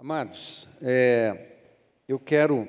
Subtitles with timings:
[0.00, 1.58] Amados, é,
[2.08, 2.66] eu quero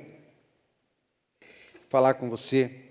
[1.88, 2.90] falar com você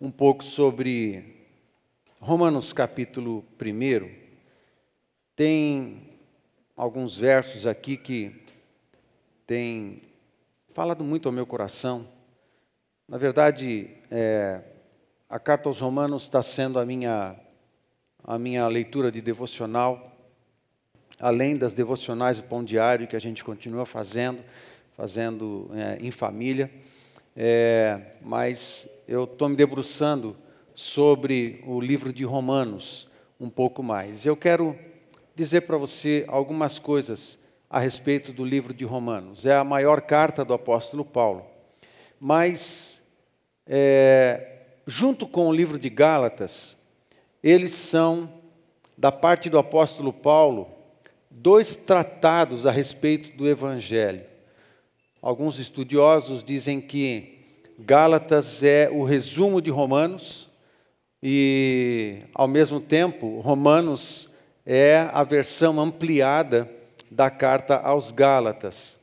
[0.00, 1.46] um pouco sobre
[2.18, 4.12] Romanos capítulo 1.
[5.36, 6.18] Tem
[6.76, 8.44] alguns versos aqui que
[9.46, 10.02] têm
[10.74, 12.08] falado muito ao meu coração.
[13.06, 14.60] Na verdade, é,
[15.28, 17.38] a carta aos Romanos está sendo a minha,
[18.24, 20.09] a minha leitura de devocional
[21.20, 24.42] além das devocionais do pão diário que a gente continua fazendo,
[24.96, 26.70] fazendo é, em família,
[27.36, 30.36] é, mas eu estou me debruçando
[30.74, 34.24] sobre o livro de Romanos um pouco mais.
[34.24, 34.76] Eu quero
[35.34, 39.44] dizer para você algumas coisas a respeito do livro de Romanos.
[39.46, 41.46] É a maior carta do apóstolo Paulo,
[42.18, 43.02] mas
[43.66, 46.82] é, junto com o livro de Gálatas,
[47.42, 48.28] eles são
[48.98, 50.79] da parte do apóstolo Paulo
[51.30, 54.22] dois tratados a respeito do Evangelho.
[55.22, 57.38] Alguns estudiosos dizem que
[57.78, 60.48] Gálatas é o resumo de Romanos
[61.22, 64.28] e, ao mesmo tempo, Romanos
[64.66, 66.70] é a versão ampliada
[67.10, 68.98] da carta aos Gálatas.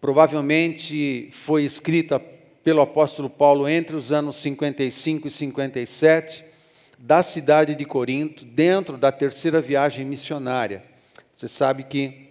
[0.00, 2.20] Provavelmente foi escrita
[2.62, 6.44] pelo apóstolo Paulo entre os anos 55 e 57,
[6.98, 10.91] da cidade de Corinto, dentro da terceira viagem missionária.
[11.42, 12.28] Você sabe que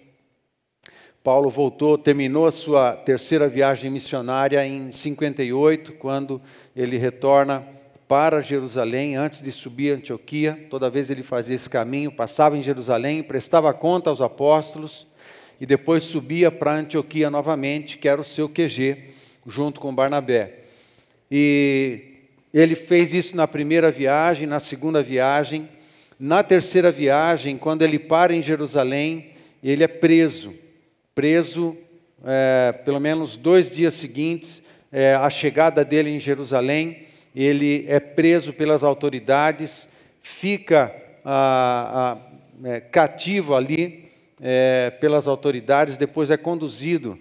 [1.21, 6.41] Paulo voltou, terminou a sua terceira viagem missionária em 58, quando
[6.73, 7.61] ele retorna
[8.07, 10.65] para Jerusalém, antes de subir a Antioquia.
[10.69, 15.05] Toda vez ele fazia esse caminho, passava em Jerusalém, prestava conta aos apóstolos
[15.59, 19.09] e depois subia para Antioquia novamente, que era o seu QG,
[19.45, 20.59] junto com Barnabé.
[21.29, 22.13] E
[22.53, 25.67] ele fez isso na primeira viagem, na segunda viagem,
[26.23, 29.31] na terceira viagem, quando ele para em Jerusalém,
[29.63, 30.53] ele é preso.
[31.15, 31.75] Preso
[32.23, 34.61] é, pelo menos dois dias seguintes
[34.91, 37.07] é, à chegada dele em Jerusalém.
[37.35, 39.89] Ele é preso pelas autoridades,
[40.21, 40.95] fica
[41.25, 47.17] ah, ah, é, cativo ali é, pelas autoridades, depois é conduzido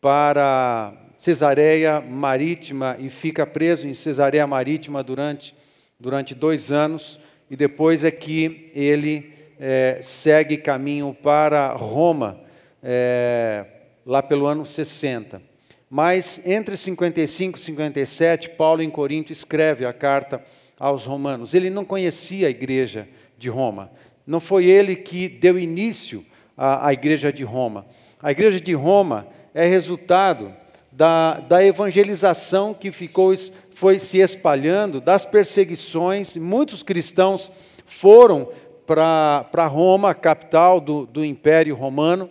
[0.00, 5.54] para Cesareia Marítima e fica preso em Cesareia Marítima durante,
[6.00, 7.20] durante dois anos
[7.50, 12.40] e depois é que ele é, segue caminho para Roma,
[12.82, 13.64] é,
[14.04, 15.42] lá pelo ano 60.
[15.90, 20.42] Mas entre 55 e 57, Paulo em Corinto escreve a carta
[20.78, 21.54] aos romanos.
[21.54, 23.08] Ele não conhecia a igreja
[23.38, 23.90] de Roma.
[24.26, 26.24] Não foi ele que deu início
[26.56, 27.86] à, à igreja de Roma.
[28.22, 30.54] A igreja de Roma é resultado
[30.92, 33.32] da, da evangelização que ficou,
[33.78, 37.48] foi se espalhando, das perseguições, muitos cristãos
[37.86, 38.50] foram
[38.84, 42.28] para Roma, capital do, do Império Romano,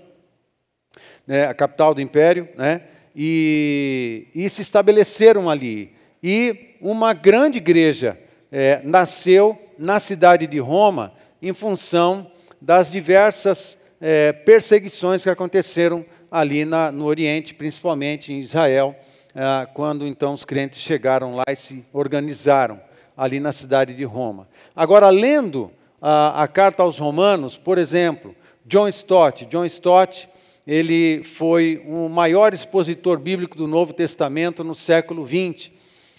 [1.26, 2.82] né, a capital do Império, né,
[3.16, 5.94] e, e, se estabeleceram ali.
[6.22, 8.20] E uma grande igreja
[8.52, 12.30] é, nasceu na cidade de Roma em função
[12.62, 18.94] das diversas é, perseguições que aconteceram ali na, no Oriente, principalmente em Israel,
[19.40, 22.82] ah, quando então os crentes chegaram lá e se organizaram
[23.16, 24.48] ali na cidade de Roma.
[24.76, 25.72] Agora, lendo
[26.02, 30.28] a, a carta aos Romanos, por exemplo, John Stott, John Stott,
[30.66, 35.70] ele foi o maior expositor bíblico do Novo Testamento no século XX.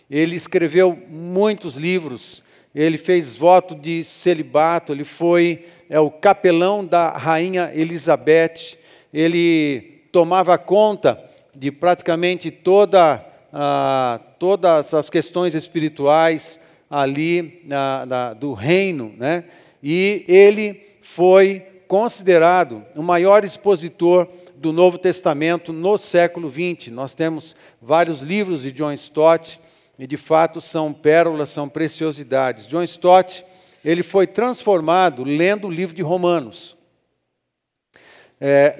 [0.08, 2.40] Ele escreveu muitos livros,
[2.72, 8.78] ele fez voto de celibato, ele foi é, o capelão da rainha Elizabeth,
[9.12, 11.27] ele tomava conta
[11.58, 17.66] de praticamente toda, ah, todas as questões espirituais ali
[18.38, 19.44] do reino, né?
[19.82, 26.92] e ele foi considerado o maior expositor do Novo Testamento no século XX.
[26.92, 29.60] Nós temos vários livros de John Stott,
[29.98, 32.68] e de fato são pérolas, são preciosidades.
[32.68, 33.44] John Stott,
[33.84, 36.78] ele foi transformado lendo o livro de Romanos
[38.40, 38.76] é,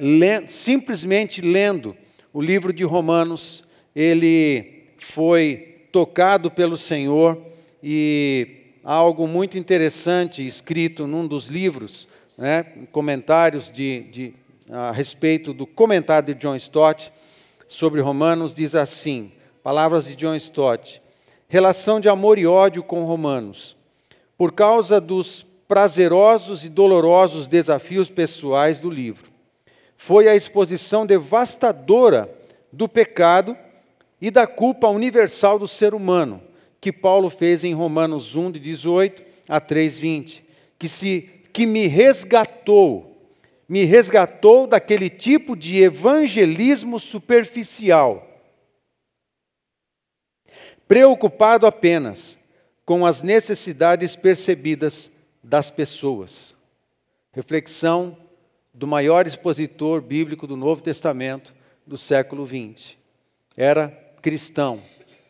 [0.47, 1.97] simplesmente lendo
[2.33, 3.65] o livro de Romanos,
[3.95, 7.41] ele foi tocado pelo Senhor
[7.83, 14.35] e algo muito interessante escrito num dos livros, né, comentários de, de,
[14.71, 17.11] a respeito do comentário de John Stott
[17.67, 19.33] sobre Romanos, diz assim:
[19.63, 21.01] palavras de John Stott,
[21.49, 23.77] relação de amor e ódio com Romanos.
[24.37, 29.38] Por causa dos prazerosos e dolorosos desafios pessoais do livro
[29.99, 32.33] foi a exposição devastadora
[32.73, 33.59] do pecado
[34.21, 36.41] e da culpa universal do ser humano,
[36.81, 40.45] que Paulo fez em Romanos 1, de 18 a 3, 20,
[40.79, 43.21] que, se, que me resgatou,
[43.69, 48.25] me resgatou daquele tipo de evangelismo superficial,
[50.87, 52.39] preocupado apenas
[52.85, 55.11] com as necessidades percebidas
[55.43, 56.55] das pessoas.
[57.33, 58.17] Reflexão
[58.79, 61.53] do maior expositor bíblico do Novo Testamento
[61.85, 62.97] do século XX.
[63.57, 63.89] Era
[64.23, 64.81] cristão,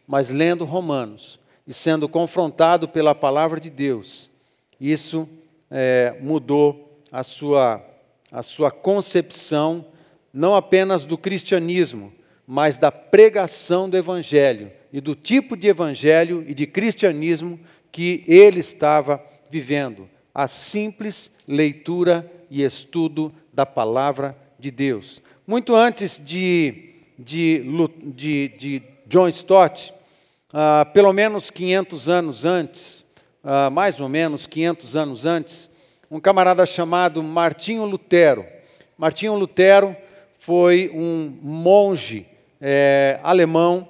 [0.06, 4.30] mas lendo Romanos e sendo confrontado pela palavra de Deus,
[4.78, 5.26] isso
[5.70, 7.82] é, mudou a sua,
[8.30, 9.86] a sua concepção,
[10.30, 12.12] não apenas do cristianismo,
[12.46, 17.58] mas da pregação do Evangelho e do tipo de Evangelho e de cristianismo
[17.90, 20.06] que ele estava vivendo.
[20.34, 25.22] A simples leitura e estudo da palavra de Deus.
[25.46, 27.64] Muito antes de, de,
[28.14, 29.92] de, de John Stott,
[30.52, 33.04] uh, pelo menos 500 anos antes,
[33.42, 35.70] uh, mais ou menos 500 anos antes,
[36.10, 38.44] um camarada chamado Martinho Lutero.
[38.96, 39.96] Martinho Lutero
[40.38, 42.26] foi um monge
[42.60, 43.88] é, alemão,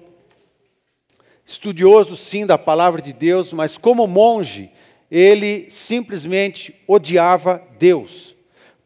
[1.46, 4.70] estudioso sim da palavra de Deus, mas como monge,
[5.10, 8.34] ele simplesmente odiava Deus,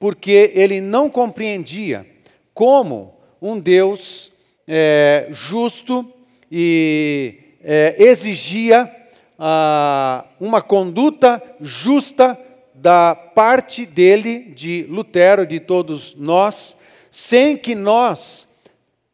[0.02, 2.04] porque ele não compreendia
[2.52, 4.32] como um Deus
[4.66, 6.12] é, justo
[6.50, 8.92] e é, exigia
[9.38, 12.36] ah, uma conduta justa
[12.74, 16.74] da parte dele, de Lutero, de todos nós,
[17.08, 18.48] sem que nós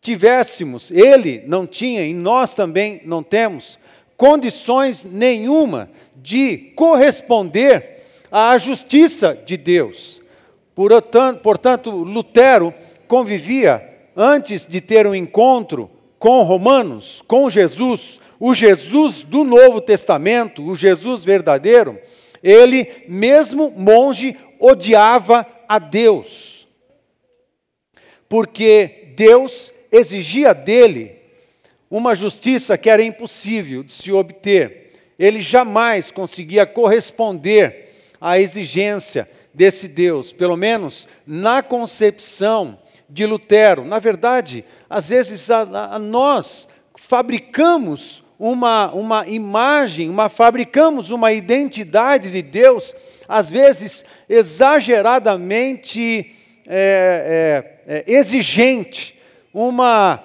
[0.00, 3.78] tivéssemos, ele não tinha e nós também não temos,
[4.16, 10.26] condições nenhuma de corresponder à justiça de Deus.
[11.42, 12.72] Portanto, Lutero
[13.08, 13.82] convivia,
[14.14, 15.90] antes de ter um encontro
[16.20, 21.98] com Romanos, com Jesus, o Jesus do Novo Testamento, o Jesus verdadeiro,
[22.40, 26.68] ele, mesmo monge, odiava a Deus.
[28.28, 31.16] Porque Deus exigia dele
[31.90, 34.92] uma justiça que era impossível de se obter.
[35.18, 37.88] Ele jamais conseguia corresponder
[38.20, 42.78] à exigência desse Deus, pelo menos na concepção
[43.08, 43.84] de Lutero.
[43.84, 52.30] Na verdade, às vezes a, a nós fabricamos uma, uma imagem, uma, fabricamos uma identidade
[52.30, 52.94] de Deus,
[53.26, 56.36] às vezes exageradamente
[56.66, 59.18] é, é, é, exigente,
[59.52, 60.22] uma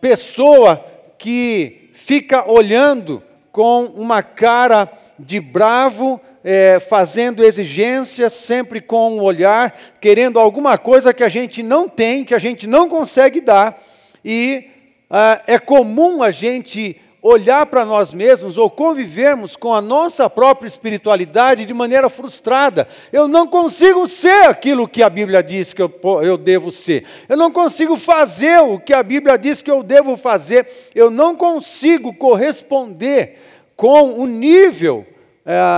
[0.00, 0.84] pessoa
[1.18, 3.22] que fica olhando
[3.52, 11.12] com uma cara de bravo, é, fazendo exigências, sempre com um olhar, querendo alguma coisa
[11.12, 13.82] que a gente não tem, que a gente não consegue dar,
[14.24, 14.70] e
[15.10, 20.68] ah, é comum a gente olhar para nós mesmos ou convivermos com a nossa própria
[20.68, 22.86] espiritualidade de maneira frustrada.
[23.12, 27.04] Eu não consigo ser aquilo que a Bíblia diz que eu, eu devo ser.
[27.28, 30.68] Eu não consigo fazer o que a Bíblia diz que eu devo fazer.
[30.94, 33.36] Eu não consigo corresponder
[33.74, 35.04] com o nível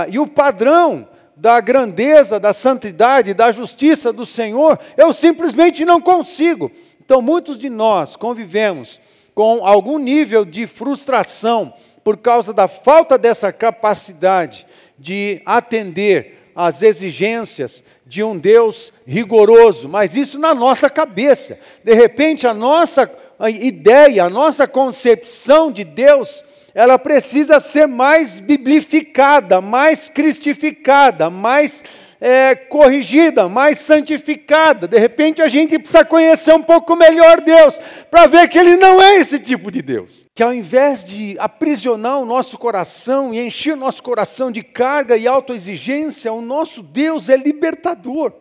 [0.09, 4.77] e o padrão da grandeza, da santidade, da justiça do Senhor.
[4.97, 6.71] Eu simplesmente não consigo.
[7.03, 8.99] Então, muitos de nós convivemos
[9.33, 11.73] com algum nível de frustração
[12.03, 14.65] por causa da falta dessa capacidade
[14.97, 21.57] de atender às exigências de um Deus rigoroso, mas isso na nossa cabeça.
[21.83, 23.09] De repente, a nossa
[23.47, 26.43] ideia, a nossa concepção de Deus,
[26.79, 31.83] ela precisa ser mais biblificada, mais cristificada, mais
[32.21, 34.87] é, corrigida, mais santificada.
[34.87, 37.77] De repente a gente precisa conhecer um pouco melhor Deus,
[38.09, 40.25] para ver que Ele não é esse tipo de Deus.
[40.33, 45.17] Que ao invés de aprisionar o nosso coração e encher o nosso coração de carga
[45.17, 48.31] e autoexigência, o nosso Deus é libertador.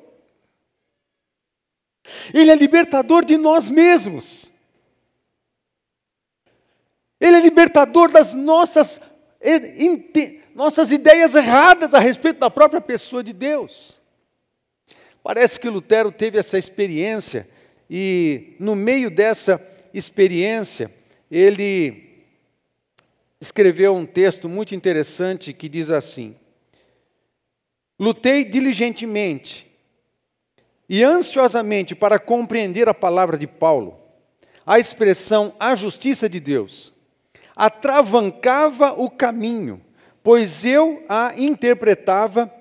[2.32, 4.48] Ele é libertador de nós mesmos.
[7.20, 9.00] Ele é libertador das nossas
[10.54, 13.96] nossas ideias erradas a respeito da própria pessoa de Deus.
[15.22, 17.48] Parece que Lutero teve essa experiência
[17.88, 20.92] e, no meio dessa experiência,
[21.30, 22.24] ele
[23.40, 26.34] escreveu um texto muito interessante que diz assim:
[27.98, 29.66] Lutei diligentemente
[30.88, 33.96] e ansiosamente para compreender a palavra de Paulo.
[34.66, 36.92] A expressão a justiça de Deus
[37.58, 39.82] atravancava o caminho
[40.28, 42.52] pois eu a interpretava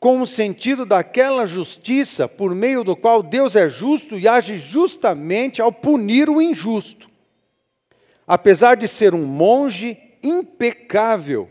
[0.00, 5.62] com o sentido daquela justiça por meio do qual Deus é justo e age justamente
[5.62, 7.08] ao punir o injusto.
[8.26, 11.48] Apesar de ser um monge impecável,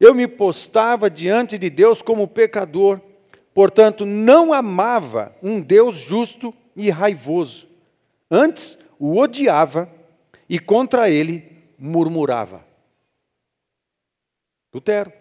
[0.00, 3.00] eu me postava diante de Deus como pecador,
[3.54, 7.68] portanto, não amava um Deus justo e raivoso.
[8.28, 9.88] Antes, o odiava
[10.48, 11.47] e contra ele
[11.78, 12.66] murmurava.
[14.74, 15.12] Lutero.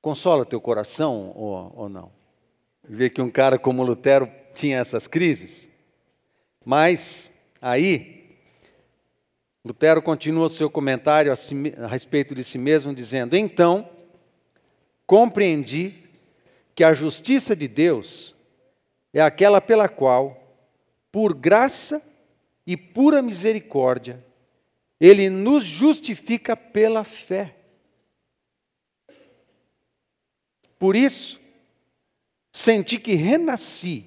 [0.00, 2.12] Consola teu coração ou, ou não?
[2.84, 5.68] Ver que um cara como Lutero tinha essas crises.
[6.64, 8.38] Mas aí,
[9.64, 13.90] Lutero continua o seu comentário a, si, a respeito de si mesmo, dizendo: Então,
[15.06, 16.04] compreendi
[16.74, 18.34] que a justiça de Deus
[19.12, 20.56] é aquela pela qual,
[21.10, 22.00] por graça
[22.68, 24.22] e pura misericórdia,
[25.00, 27.56] Ele nos justifica pela fé.
[30.78, 31.40] Por isso,
[32.52, 34.04] senti que renasci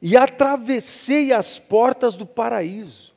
[0.00, 3.14] e atravessei as portas do paraíso.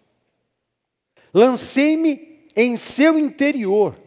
[1.33, 3.97] Lancei-me em seu interior.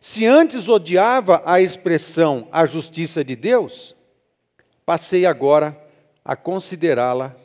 [0.00, 3.94] Se antes odiava a expressão a justiça de Deus,
[4.84, 5.80] passei agora
[6.24, 7.43] a considerá-la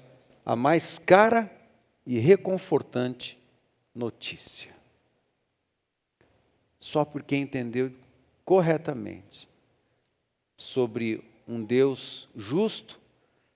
[0.49, 1.47] a mais cara
[2.03, 3.37] e reconfortante
[3.93, 4.75] notícia.
[6.79, 7.93] Só porque entendeu
[8.43, 9.47] corretamente
[10.57, 12.99] sobre um Deus justo,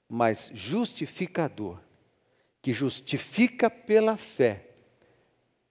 [0.08, 1.80] mas justificador,
[2.62, 4.64] que justifica pela fé,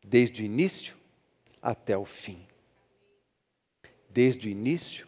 [0.04, 0.96] desde o início
[1.62, 2.44] até o fim.
[4.10, 5.06] Desde o início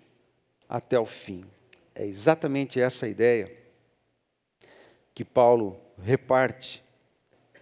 [0.68, 1.44] até o fim.
[1.92, 3.63] É exatamente essa ideia
[5.14, 6.82] que Paulo reparte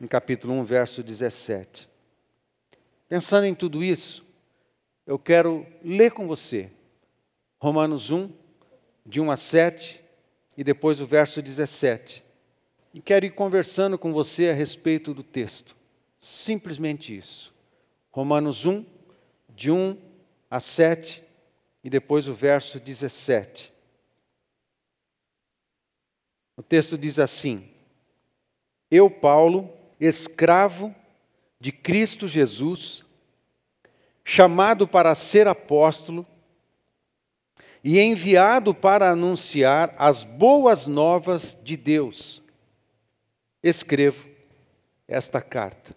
[0.01, 1.89] no capítulo 1, verso 17.
[3.09, 4.25] Pensando em tudo isso,
[5.07, 6.71] eu quero ler com você
[7.63, 8.29] Romanos 1,
[9.07, 10.03] de 1 a 7,
[10.57, 12.25] e depois o verso 17.
[12.93, 15.77] E quero ir conversando com você a respeito do texto.
[16.19, 17.55] Simplesmente isso.
[18.11, 18.85] Romanos 1,
[19.49, 19.97] de 1
[20.51, 21.23] a 7,
[21.85, 23.72] e depois o verso 17.
[26.57, 27.69] O texto diz assim:
[28.91, 30.95] Eu, Paulo, escravo
[31.59, 33.05] de Cristo Jesus,
[34.25, 36.27] chamado para ser apóstolo
[37.85, 42.43] e enviado para anunciar as boas novas de Deus,
[43.63, 44.29] escrevo
[45.09, 45.95] esta carta.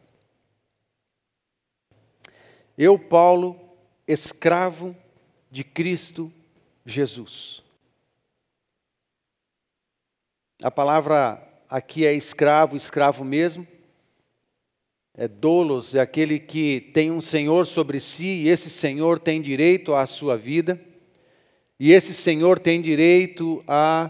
[2.77, 3.59] Eu, Paulo,
[4.07, 4.95] escravo
[5.49, 6.31] de Cristo
[6.85, 7.64] Jesus.
[10.65, 13.67] A palavra aqui é escravo, escravo mesmo,
[15.15, 19.93] é dolos, é aquele que tem um senhor sobre si e esse senhor tem direito
[19.93, 20.81] à sua vida,
[21.79, 24.09] e esse senhor tem direito a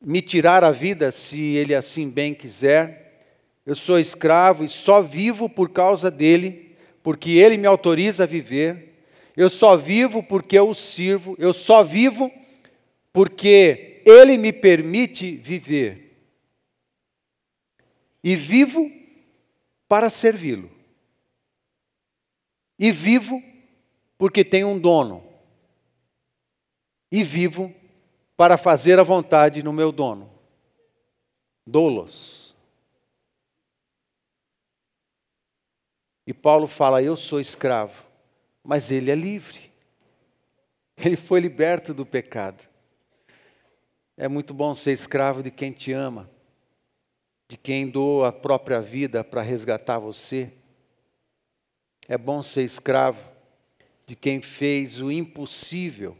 [0.00, 3.28] me tirar a vida se ele assim bem quiser.
[3.66, 8.94] Eu sou escravo e só vivo por causa dele, porque ele me autoriza a viver.
[9.36, 12.32] Eu só vivo porque eu o sirvo, eu só vivo
[13.12, 16.16] porque ele me permite viver.
[18.22, 18.90] E vivo
[19.88, 20.70] para servi-lo.
[22.78, 23.42] E vivo
[24.16, 25.22] porque tenho um dono.
[27.10, 27.74] E vivo
[28.36, 30.30] para fazer a vontade no meu dono.
[31.66, 32.54] Dolos.
[36.26, 38.04] E Paulo fala: Eu sou escravo,
[38.62, 39.72] mas ele é livre.
[40.96, 42.62] Ele foi liberto do pecado.
[44.16, 46.28] É muito bom ser escravo de quem te ama
[47.48, 50.52] de quem doa a própria vida para resgatar você.
[52.08, 53.30] É bom ser escravo
[54.06, 56.16] de quem fez o impossível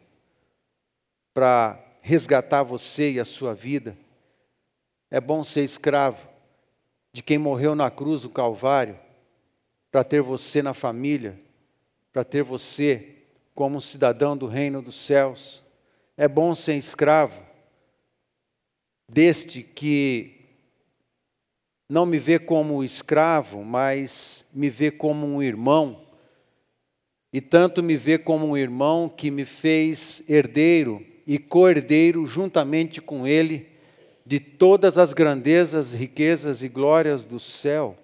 [1.33, 3.97] para resgatar você e a sua vida.
[5.11, 6.29] É bom ser escravo
[7.13, 8.99] de quem morreu na cruz do Calvário
[9.91, 11.41] para ter você na família,
[12.13, 13.23] para ter você
[13.55, 15.63] como cidadão do reino dos céus.
[16.17, 17.44] É bom ser escravo
[19.09, 20.35] deste que
[21.89, 26.05] não me vê como escravo, mas me vê como um irmão.
[27.33, 33.27] E tanto me vê como um irmão que me fez herdeiro e co-herdeiro juntamente com
[33.27, 33.69] ele
[34.25, 37.97] de todas as grandezas, riquezas e glórias do céu.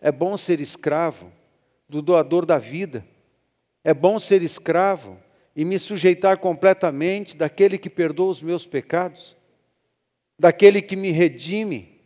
[0.00, 1.30] É bom ser escravo
[1.88, 3.06] do doador da vida.
[3.84, 5.18] É bom ser escravo
[5.54, 9.36] e me sujeitar completamente daquele que perdoa os meus pecados,
[10.38, 12.00] daquele que me redime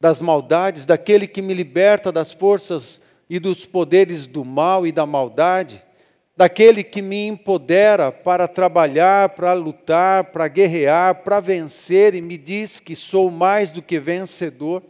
[0.00, 5.06] das maldades, daquele que me liberta das forças e dos poderes do mal e da
[5.06, 5.82] maldade,
[6.36, 12.80] daquele que me empodera para trabalhar, para lutar, para guerrear, para vencer e me diz
[12.80, 14.82] que sou mais do que vencedor.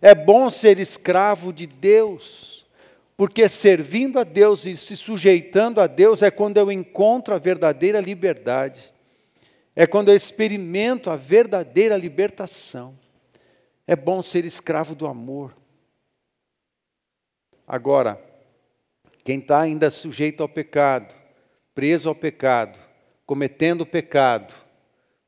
[0.00, 2.58] É bom ser escravo de Deus,
[3.18, 8.00] Porque servindo a Deus e se sujeitando a Deus é quando eu encontro a verdadeira
[8.00, 8.92] liberdade,
[9.80, 12.98] é quando eu experimento a verdadeira libertação.
[13.86, 15.56] É bom ser escravo do amor.
[17.64, 18.20] Agora,
[19.22, 21.14] quem está ainda sujeito ao pecado,
[21.76, 22.76] preso ao pecado,
[23.24, 24.52] cometendo pecado,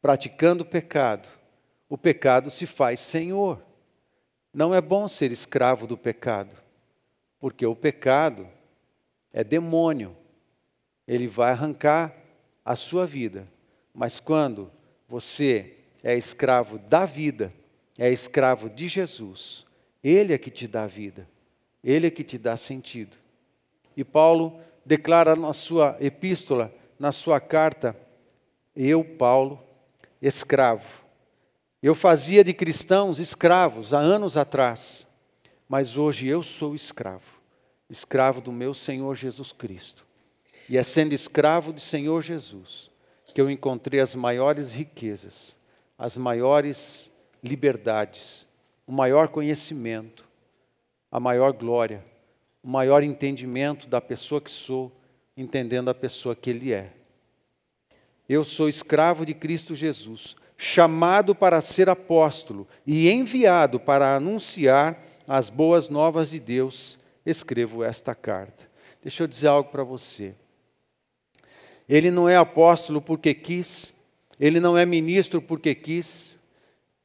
[0.02, 1.28] praticando pecado,
[1.88, 3.62] o pecado se faz senhor.
[4.52, 6.56] Não é bom ser escravo do pecado,
[7.38, 8.48] porque o pecado
[9.32, 10.16] é demônio.
[11.06, 12.12] Ele vai arrancar
[12.64, 13.46] a sua vida.
[14.00, 14.72] Mas quando
[15.06, 17.52] você é escravo da vida,
[17.98, 19.66] é escravo de Jesus,
[20.02, 21.28] Ele é que te dá vida,
[21.84, 23.14] Ele é que te dá sentido.
[23.94, 27.94] E Paulo declara na sua epístola, na sua carta,
[28.74, 29.62] eu, Paulo,
[30.22, 31.04] escravo.
[31.82, 35.06] Eu fazia de cristãos escravos há anos atrás,
[35.68, 37.38] mas hoje eu sou escravo,
[37.90, 40.06] escravo do meu Senhor Jesus Cristo.
[40.70, 42.89] E é sendo escravo do Senhor Jesus
[43.32, 45.56] que eu encontrei as maiores riquezas,
[45.98, 48.46] as maiores liberdades,
[48.86, 50.28] o maior conhecimento,
[51.10, 52.04] a maior glória,
[52.62, 54.92] o maior entendimento da pessoa que sou,
[55.36, 56.92] entendendo a pessoa que Ele é.
[58.28, 65.48] Eu sou escravo de Cristo Jesus, chamado para ser apóstolo e enviado para anunciar as
[65.48, 68.68] boas novas de Deus, escrevo esta carta.
[69.02, 70.34] Deixa eu dizer algo para você.
[71.90, 73.92] Ele não é apóstolo porque quis,
[74.38, 76.38] ele não é ministro porque quis,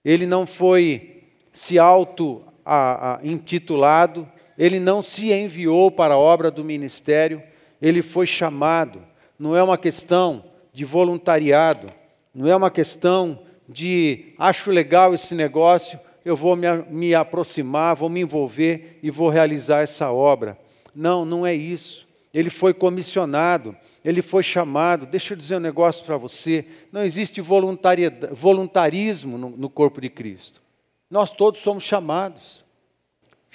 [0.04, 7.42] ele não foi se auto-intitulado, ele não se enviou para a obra do ministério,
[7.82, 9.02] ele foi chamado.
[9.40, 11.88] Não é uma questão de voluntariado,
[12.32, 18.08] não é uma questão de acho legal esse negócio, eu vou me, me aproximar, vou
[18.08, 20.56] me envolver e vou realizar essa obra.
[20.94, 22.06] Não, não é isso.
[22.36, 25.08] Ele foi comissionado, ele foi chamado.
[25.08, 30.62] Deixa eu dizer um negócio para você: não existe voluntarismo no, no corpo de Cristo.
[31.10, 32.66] Nós todos somos chamados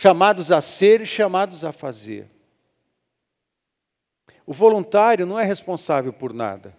[0.01, 2.27] chamados a ser e chamados a fazer.
[4.47, 6.75] O voluntário não é responsável por nada.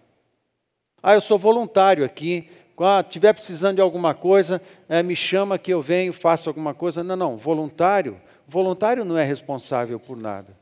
[1.00, 2.50] Ah, eu sou voluntário aqui.
[2.74, 7.04] Quando estiver precisando de alguma coisa, é, me chama que eu venho, faço alguma coisa.
[7.04, 7.36] Não, não.
[7.36, 10.61] Voluntário, voluntário não é responsável por nada.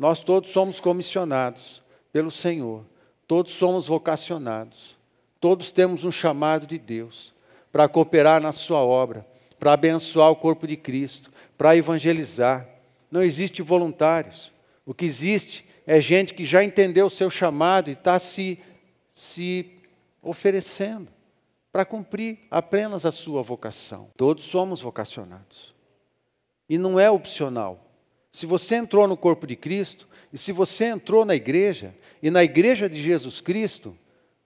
[0.00, 2.86] Nós todos somos comissionados pelo Senhor.
[3.28, 4.96] Todos somos vocacionados.
[5.38, 7.34] Todos temos um chamado de Deus
[7.70, 9.26] para cooperar na sua obra,
[9.58, 12.66] para abençoar o corpo de Cristo, para evangelizar.
[13.10, 14.50] Não existe voluntários.
[14.86, 18.58] O que existe é gente que já entendeu o seu chamado e está se
[19.12, 19.76] se
[20.22, 21.08] oferecendo
[21.70, 24.08] para cumprir apenas a sua vocação.
[24.16, 25.74] Todos somos vocacionados.
[26.66, 27.89] E não é opcional.
[28.30, 32.44] Se você entrou no corpo de Cristo, e se você entrou na igreja, e na
[32.44, 33.96] igreja de Jesus Cristo,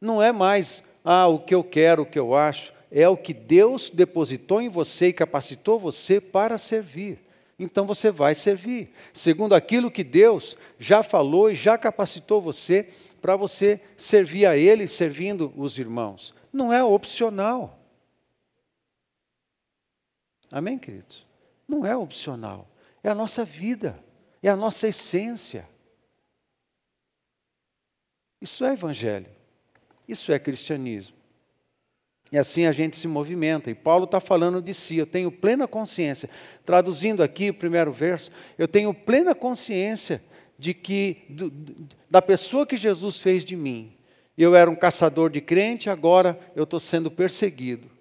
[0.00, 3.34] não é mais, ah, o que eu quero, o que eu acho, é o que
[3.34, 7.18] Deus depositou em você e capacitou você para servir.
[7.58, 12.88] Então você vai servir, segundo aquilo que Deus já falou e já capacitou você
[13.20, 16.34] para você servir a Ele servindo os irmãos.
[16.52, 17.78] Não é opcional.
[20.50, 21.24] Amém, queridos?
[21.66, 22.68] Não é opcional.
[23.04, 24.02] É a nossa vida,
[24.42, 25.68] é a nossa essência.
[28.40, 29.28] Isso é evangelho.
[30.08, 31.14] Isso é cristianismo.
[32.32, 33.70] E assim a gente se movimenta.
[33.70, 34.96] E Paulo está falando de si.
[34.96, 36.30] Eu tenho plena consciência.
[36.64, 40.24] Traduzindo aqui o primeiro verso, eu tenho plena consciência
[40.58, 41.52] de que do,
[42.10, 43.92] da pessoa que Jesus fez de mim.
[44.36, 47.94] Eu era um caçador de crente, agora eu estou sendo perseguido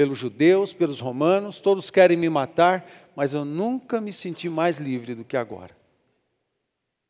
[0.00, 5.14] pelos judeus, pelos romanos, todos querem me matar, mas eu nunca me senti mais livre
[5.14, 5.76] do que agora.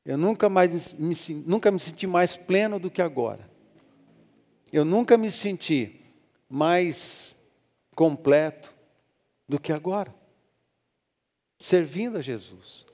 [0.05, 1.15] Eu nunca, mais me,
[1.47, 3.49] nunca me senti mais pleno do que agora.
[4.73, 6.01] Eu nunca me senti
[6.49, 7.37] mais
[7.95, 8.75] completo
[9.49, 10.13] do que agora,
[11.61, 12.85] servindo a Jesus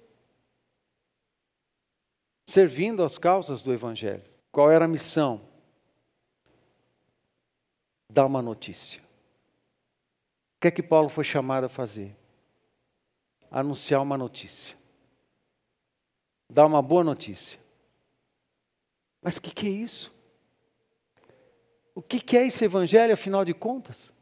[2.46, 4.22] servindo às causas do Evangelho.
[4.52, 5.40] Qual era a missão?
[8.12, 9.05] Dar uma notícia.
[10.66, 12.16] Que é que Paulo foi chamado a fazer?
[13.48, 14.76] Anunciar uma notícia.
[16.50, 17.60] Dar uma boa notícia.
[19.22, 20.12] Mas o que, é isso?
[21.94, 24.12] O que é esse evangelho, afinal de contas?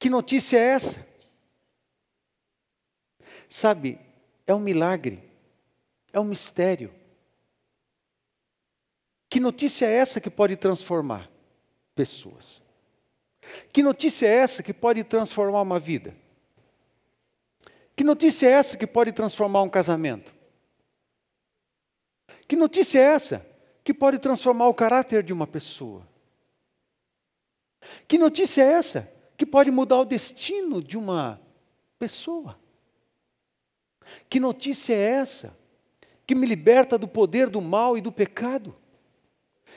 [0.00, 1.06] Que notícia é essa?
[3.48, 4.00] Sabe,
[4.44, 5.22] é um milagre
[6.12, 6.92] é um mistério.
[9.28, 11.30] Que notícia é essa que pode transformar
[11.94, 12.63] pessoas?
[13.72, 16.14] Que notícia é essa que pode transformar uma vida?
[17.96, 20.34] Que notícia é essa que pode transformar um casamento?
[22.48, 23.46] Que notícia é essa
[23.82, 26.06] que pode transformar o caráter de uma pessoa?
[28.08, 31.40] Que notícia é essa que pode mudar o destino de uma
[31.98, 32.58] pessoa?
[34.28, 35.56] Que notícia é essa
[36.26, 38.74] que me liberta do poder do mal e do pecado?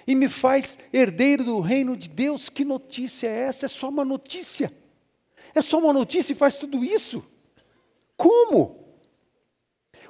[0.08, 2.48] E me faz herdeiro do reino de Deus?
[2.48, 3.66] Que notícia é essa?
[3.66, 4.72] É só uma notícia.
[5.54, 7.24] É só uma notícia e faz tudo isso?
[8.16, 8.88] Como?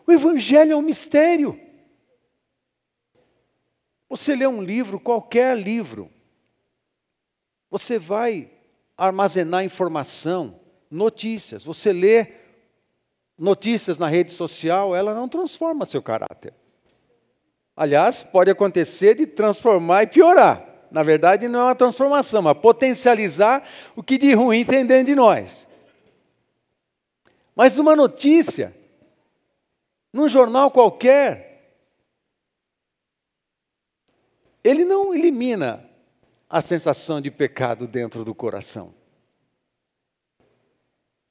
[0.05, 1.59] O Evangelho é um mistério.
[4.07, 6.09] Você lê um livro, qualquer livro,
[7.69, 8.49] você vai
[8.95, 11.63] armazenar informação, notícias.
[11.63, 12.35] Você lê
[13.37, 16.53] notícias na rede social, ela não transforma seu caráter.
[17.77, 20.65] Aliás, pode acontecer de transformar e piorar.
[20.89, 23.63] Na verdade, não é uma transformação, mas potencializar
[23.95, 25.67] o que de ruim tem dentro de nós.
[27.55, 28.75] Mas uma notícia,
[30.11, 31.77] num jornal qualquer,
[34.63, 35.87] ele não elimina
[36.49, 38.91] a sensação de pecado dentro do coração.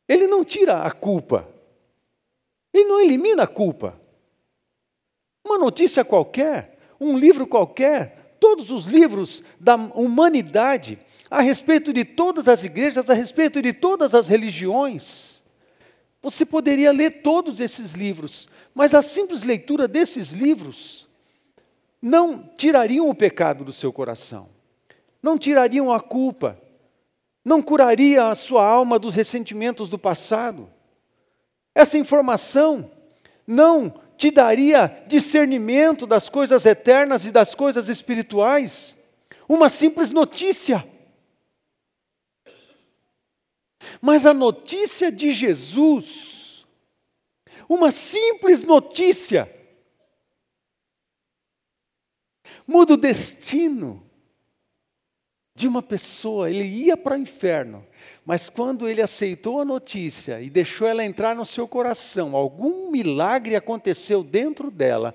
[0.08, 1.48] Ele não tira a culpa.
[2.72, 4.00] Ele não elimina a culpa.
[5.46, 10.98] Uma notícia qualquer, um livro qualquer, todos os livros da humanidade,
[11.30, 15.40] a respeito de todas as igrejas, a respeito de todas as religiões.
[16.20, 21.08] Você poderia ler todos esses livros, mas a simples leitura desses livros
[22.02, 24.54] não tirariam o pecado do seu coração
[25.26, 26.56] não tirariam a culpa,
[27.44, 30.70] não curaria a sua alma dos ressentimentos do passado.
[31.74, 32.88] Essa informação
[33.44, 38.96] não te daria discernimento das coisas eternas e das coisas espirituais.
[39.48, 40.86] Uma simples notícia.
[44.00, 46.66] Mas a notícia de Jesus,
[47.68, 49.52] uma simples notícia,
[52.66, 54.05] muda o destino
[55.56, 57.82] de uma pessoa, ele ia para o inferno,
[58.26, 63.56] mas quando ele aceitou a notícia e deixou ela entrar no seu coração, algum milagre
[63.56, 65.14] aconteceu dentro dela,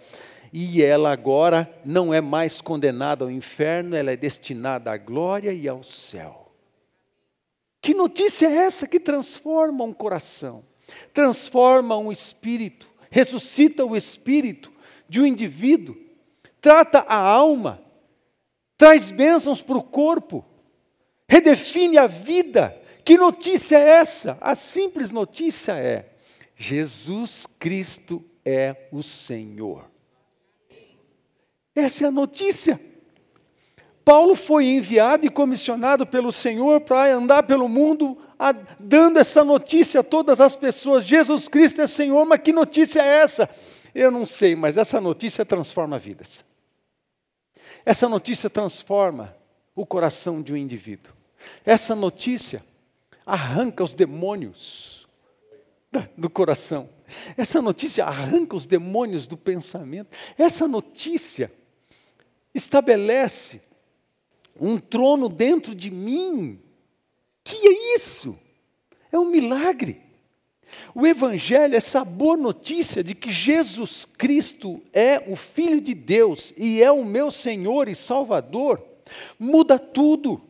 [0.51, 5.67] e ela agora não é mais condenada ao inferno, ela é destinada à glória e
[5.67, 6.51] ao céu.
[7.80, 10.63] Que notícia é essa que transforma um coração,
[11.13, 14.71] transforma um espírito, ressuscita o espírito
[15.08, 15.95] de um indivíduo,
[16.60, 17.80] trata a alma,
[18.82, 20.44] traz bênçãos para o corpo,
[21.28, 22.76] redefine a vida.
[23.06, 24.39] Que notícia é essa?
[24.41, 26.13] A simples notícia é:
[26.56, 29.86] Jesus Cristo é o Senhor.
[31.76, 32.82] Essa é a notícia.
[34.04, 40.00] Paulo foi enviado e comissionado pelo Senhor para andar pelo mundo a, dando essa notícia
[40.00, 43.48] a todas as pessoas: Jesus Cristo é Senhor, mas que notícia é essa?
[43.94, 46.44] Eu não sei, mas essa notícia transforma vidas.
[47.86, 49.36] Essa notícia transforma
[49.76, 51.13] o coração de um indivíduo.
[51.65, 52.63] Essa notícia
[53.26, 55.08] arranca os demônios
[56.17, 56.89] do coração.
[57.36, 60.15] Essa notícia arranca os demônios do pensamento.
[60.38, 61.52] Essa notícia
[62.54, 63.62] estabelece
[64.60, 66.62] um trono dentro de mim.
[67.44, 68.38] Que é isso?
[69.12, 70.02] É um milagre.
[70.94, 76.82] O Evangelho, essa boa notícia de que Jesus Cristo é o Filho de Deus e
[76.82, 78.84] é o meu Senhor e Salvador,
[79.40, 80.42] muda tudo.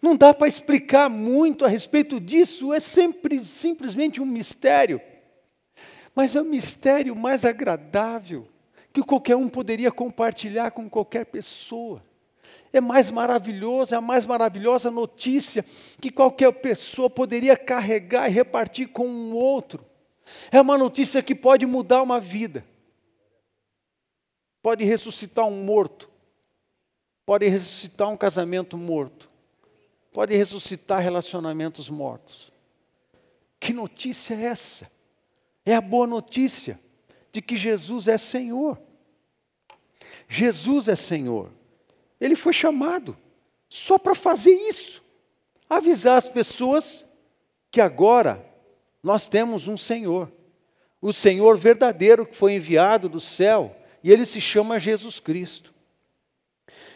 [0.00, 5.00] Não dá para explicar muito a respeito disso, é sempre simplesmente um mistério.
[6.14, 8.48] Mas é um mistério mais agradável
[8.92, 12.02] que qualquer um poderia compartilhar com qualquer pessoa
[12.72, 15.64] é mais maravilhoso, é a mais maravilhosa notícia
[16.00, 19.84] que qualquer pessoa poderia carregar e repartir com um outro.
[20.50, 22.64] É uma notícia que pode mudar uma vida,
[24.62, 26.08] pode ressuscitar um morto,
[27.26, 29.30] pode ressuscitar um casamento morto,
[30.12, 32.50] pode ressuscitar relacionamentos mortos.
[33.60, 34.90] Que notícia é essa?
[35.64, 36.80] É a boa notícia
[37.30, 38.80] de que Jesus é Senhor.
[40.28, 41.50] Jesus é Senhor.
[42.24, 43.16] Ele foi chamado
[43.68, 45.02] só para fazer isso
[45.68, 47.04] avisar as pessoas
[47.70, 48.44] que agora
[49.02, 50.30] nós temos um Senhor,
[51.00, 55.72] o Senhor verdadeiro que foi enviado do céu, e ele se chama Jesus Cristo.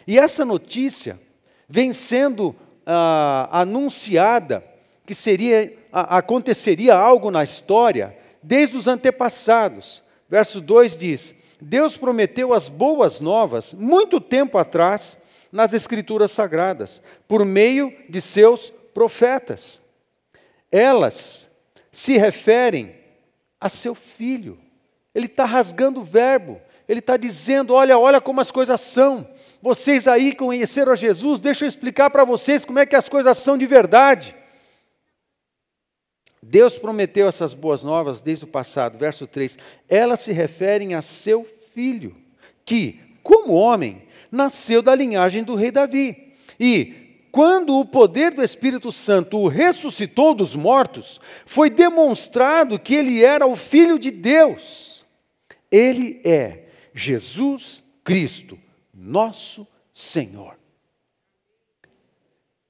[0.05, 1.19] E essa notícia
[1.67, 4.63] vem sendo ah, anunciada
[5.05, 10.03] que seria aconteceria algo na história desde os antepassados.
[10.29, 15.17] Verso 2 diz: Deus prometeu as boas novas muito tempo atrás
[15.51, 19.81] nas Escrituras Sagradas, por meio de seus profetas.
[20.71, 21.49] Elas
[21.91, 22.95] se referem
[23.59, 24.59] a seu filho.
[25.15, 29.27] Ele está rasgando o verbo, ele está dizendo: olha, olha como as coisas são.
[29.61, 33.37] Vocês aí conheceram a Jesus, deixa eu explicar para vocês como é que as coisas
[33.39, 34.35] são de verdade.
[36.49, 39.57] Deus prometeu essas boas novas desde o passado, verso 3.
[39.89, 42.15] Elas se referem a seu filho,
[42.63, 46.35] que, como homem, nasceu da linhagem do rei Davi.
[46.57, 53.21] E, quando o poder do Espírito Santo o ressuscitou dos mortos, foi demonstrado que ele
[53.21, 55.05] era o filho de Deus.
[55.69, 58.57] Ele é Jesus Cristo,
[58.93, 60.57] nosso Senhor.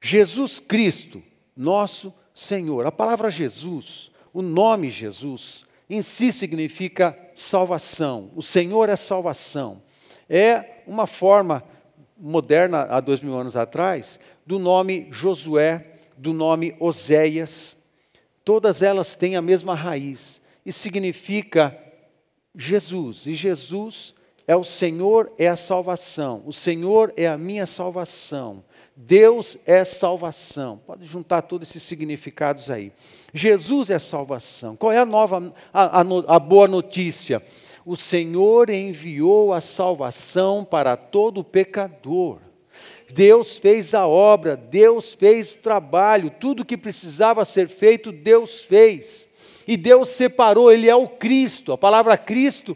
[0.01, 1.21] Jesus Cristo,
[1.55, 2.85] nosso Senhor.
[2.85, 8.29] A palavra Jesus, o nome Jesus, em si significa salvação.
[8.35, 9.81] O Senhor é salvação.
[10.29, 11.63] É uma forma
[12.15, 17.75] moderna, há dois mil anos atrás, do nome Josué, do nome Oséias.
[18.45, 21.75] Todas elas têm a mesma raiz e significa
[22.55, 23.25] Jesus.
[23.25, 24.13] E Jesus
[24.47, 26.43] é o Senhor, é a salvação.
[26.45, 28.63] O Senhor é a minha salvação.
[28.99, 30.81] Deus é salvação.
[30.87, 32.91] Pode juntar todos esses significados aí.
[33.31, 34.75] Jesus é salvação.
[34.75, 37.43] Qual é a nova, a, a, a boa notícia?
[37.85, 42.39] O Senhor enviou a salvação para todo pecador.
[43.13, 49.29] Deus fez a obra, Deus fez trabalho, tudo que precisava ser feito, Deus fez.
[49.67, 51.71] E Deus separou, Ele é o Cristo.
[51.71, 52.75] A palavra Cristo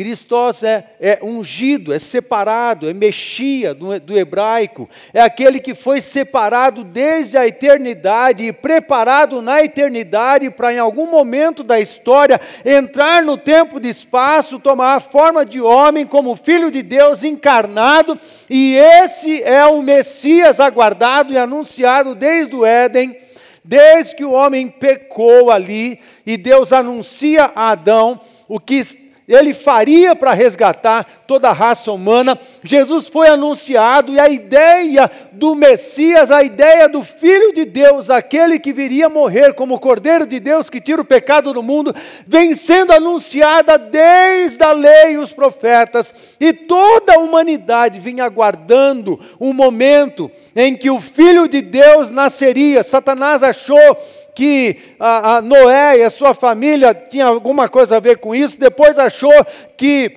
[0.00, 6.00] Cristos é, é, ungido, é separado, é mexia do, do hebraico, é aquele que foi
[6.00, 13.22] separado desde a eternidade e preparado na eternidade para, em algum momento da história, entrar
[13.22, 18.76] no tempo de espaço, tomar a forma de homem como filho de Deus encarnado, e
[18.76, 23.14] esse é o Messias aguardado e anunciado desde o Éden.
[23.62, 28.82] Desde que o homem pecou ali, e Deus anuncia a Adão o que
[29.30, 32.36] ele faria para resgatar toda a raça humana.
[32.64, 38.58] Jesus foi anunciado e a ideia do Messias, a ideia do Filho de Deus, aquele
[38.58, 41.94] que viria morrer como Cordeiro de Deus que tira o pecado do mundo,
[42.26, 49.20] vem sendo anunciada desde a lei e os profetas, e toda a humanidade vinha aguardando
[49.38, 52.82] o um momento em que o Filho de Deus nasceria.
[52.82, 53.96] Satanás achou
[54.40, 58.58] que a, a Noé e a sua família tinha alguma coisa a ver com isso,
[58.58, 59.44] depois achou
[59.76, 60.16] que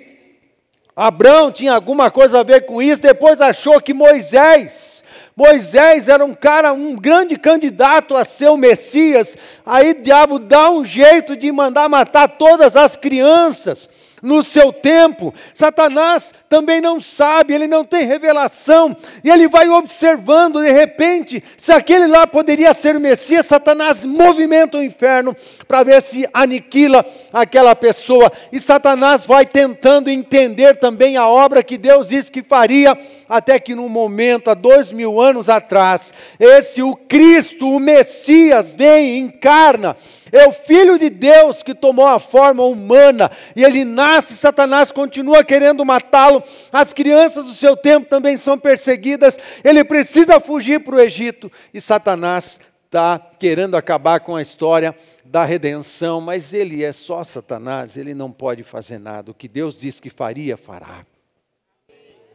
[0.96, 5.04] Abraão tinha alguma coisa a ver com isso, depois achou que Moisés,
[5.36, 9.36] Moisés era um cara, um grande candidato a ser o Messias.
[9.66, 13.90] Aí o diabo dá um jeito de mandar matar todas as crianças
[14.24, 15.34] no seu tempo.
[15.54, 21.74] Satanás também não sabe, ele não tem revelação, e ele vai observando, de repente, se
[21.74, 25.36] aquele lá poderia ser o Messias, Satanás movimenta o inferno
[25.68, 31.78] para ver se aniquila aquela pessoa, e Satanás vai tentando entender também a obra que
[31.78, 32.98] Deus disse que faria,
[33.34, 39.18] até que num momento, há dois mil anos atrás, esse o Cristo, o Messias, vem,
[39.18, 39.98] encarna,
[40.32, 45.44] é o Filho de Deus que tomou a forma humana e ele nasce, Satanás continua
[45.44, 46.44] querendo matá-lo.
[46.72, 49.40] As crianças do seu tempo também são perseguidas.
[49.64, 55.44] Ele precisa fugir para o Egito e Satanás está querendo acabar com a história da
[55.44, 59.32] redenção, mas ele é só Satanás, ele não pode fazer nada.
[59.32, 61.04] O que Deus disse que faria, fará.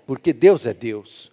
[0.08, 1.30] Porque Deus é Deus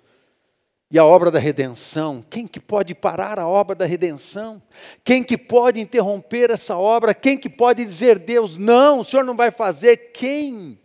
[0.91, 2.21] e a obra da redenção.
[2.29, 4.61] Quem que pode parar a obra da redenção?
[5.01, 7.13] Quem que pode interromper essa obra?
[7.13, 10.11] Quem que pode dizer Deus, não, o Senhor não vai fazer?
[10.11, 10.77] Quem?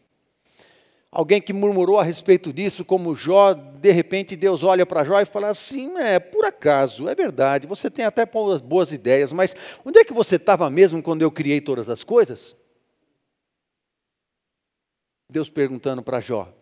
[1.11, 5.25] Alguém que murmurou a respeito disso, como Jó, de repente Deus olha para Jó e
[5.25, 10.05] fala assim: é, por acaso, é verdade, você tem até boas ideias, mas onde é
[10.05, 12.55] que você estava mesmo quando eu criei todas as coisas?
[15.29, 16.60] Deus perguntando para Jó: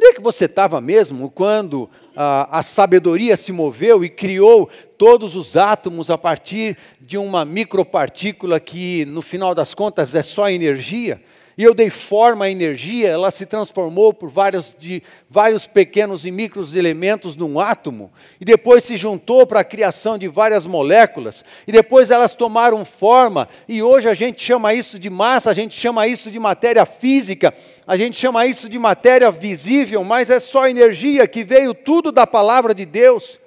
[0.00, 1.86] Onde é que você estava mesmo quando
[2.16, 8.58] a, a sabedoria se moveu e criou todos os átomos a partir de uma micropartícula
[8.58, 11.20] que, no final das contas, é só energia?
[11.56, 16.30] E eu dei forma à energia, ela se transformou por vários, de, vários pequenos e
[16.30, 18.10] micros elementos num átomo,
[18.40, 23.48] e depois se juntou para a criação de várias moléculas, e depois elas tomaram forma,
[23.68, 27.52] e hoje a gente chama isso de massa, a gente chama isso de matéria física,
[27.86, 32.26] a gente chama isso de matéria visível, mas é só energia que veio tudo da
[32.26, 33.38] palavra de Deus.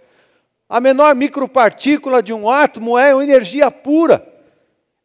[0.67, 4.32] A menor micropartícula de um átomo é energia pura.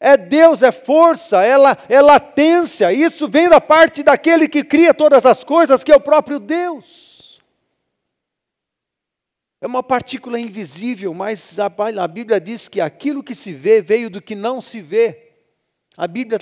[0.01, 2.93] É Deus, é força, é, la, é latência.
[2.93, 7.43] Isso vem da parte daquele que cria todas as coisas, que é o próprio Deus.
[9.61, 11.69] É uma partícula invisível, mas a,
[12.07, 15.33] Bíblia diz que aquilo que se vê veio do que não se vê.
[15.97, 16.39] A Bíblia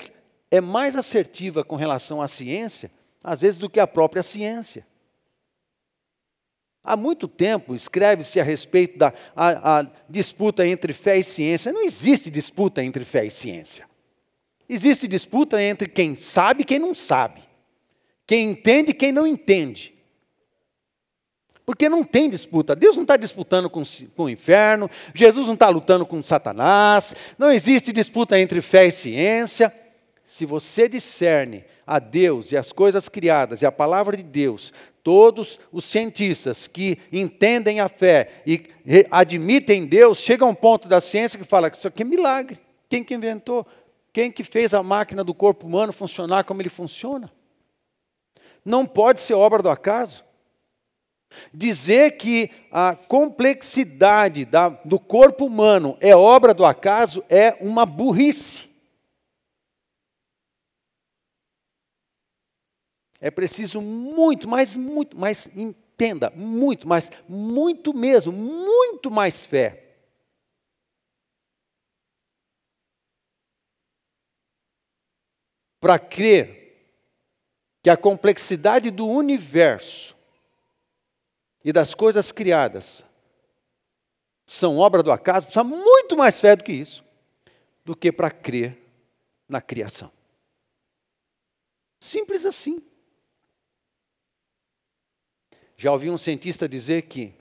[0.51, 2.91] é mais assertiva com relação à ciência,
[3.23, 4.85] às vezes, do que a própria ciência.
[6.89, 11.73] Há muito tempo escreve-se a respeito da a, a disputa entre fé e ciência.
[11.73, 13.85] Não existe disputa entre fé e ciência.
[14.69, 17.41] Existe disputa entre quem sabe e quem não sabe.
[18.25, 19.93] Quem entende e quem não entende.
[21.65, 22.73] Porque não tem disputa.
[22.73, 23.83] Deus não está disputando com,
[24.15, 28.91] com o inferno, Jesus não está lutando com Satanás, não existe disputa entre fé e
[28.91, 29.73] ciência.
[30.23, 34.71] Se você discerne a Deus e as coisas criadas e a palavra de Deus
[35.07, 38.65] todos os cientistas que entendem a fé e
[39.09, 42.59] admitem Deus, chegam a um ponto da ciência que fala que isso aqui é milagre.
[42.89, 43.65] Quem que inventou?
[44.11, 47.31] Quem que fez a máquina do corpo humano funcionar como ele funciona?
[48.65, 50.25] Não pode ser obra do acaso.
[51.53, 58.67] Dizer que a complexidade da, do corpo humano é obra do acaso é uma burrice.
[63.19, 69.83] É preciso muito, mas muito, mas entenda, muito, mas muito mesmo, muito mais fé.
[75.79, 76.67] Para crer
[77.81, 80.15] que a complexidade do universo
[81.63, 83.03] e das coisas criadas
[84.45, 87.03] são obra do acaso, precisa muito mais fé do que isso,
[87.83, 88.77] do que para crer
[89.49, 90.11] na criação.
[91.99, 92.81] Simples assim.
[95.79, 97.35] Já ouvi um cientista dizer que,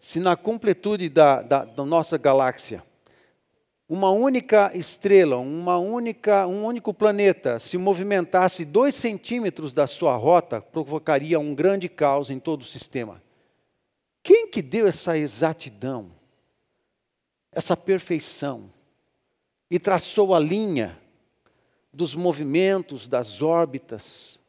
[0.00, 2.82] se na completude da, da, da nossa galáxia,
[3.86, 10.62] uma única estrela, uma única, um único planeta se movimentasse dois centímetros da sua rota,
[10.62, 13.22] provocaria um grande caos em todo o sistema.
[14.22, 16.10] Quem que deu essa exatidão,
[17.52, 18.72] essa perfeição,
[19.70, 20.98] e traçou a linha
[21.92, 24.40] dos movimentos, das órbitas,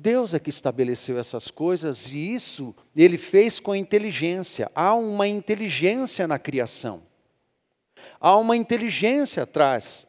[0.00, 4.70] Deus é que estabeleceu essas coisas e isso ele fez com inteligência.
[4.74, 7.02] Há uma inteligência na criação.
[8.18, 10.06] Há uma inteligência atrás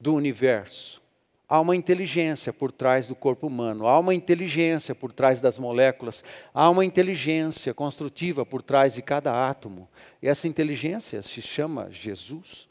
[0.00, 1.02] do universo.
[1.46, 6.24] Há uma inteligência por trás do corpo humano, há uma inteligência por trás das moléculas,
[6.54, 9.86] há uma inteligência construtiva por trás de cada átomo.
[10.22, 12.66] E essa inteligência se chama Jesus.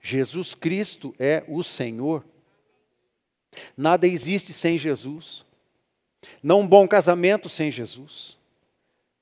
[0.00, 2.24] Jesus Cristo é o Senhor.
[3.76, 5.44] Nada existe sem Jesus.
[6.42, 8.36] Não um bom casamento sem Jesus.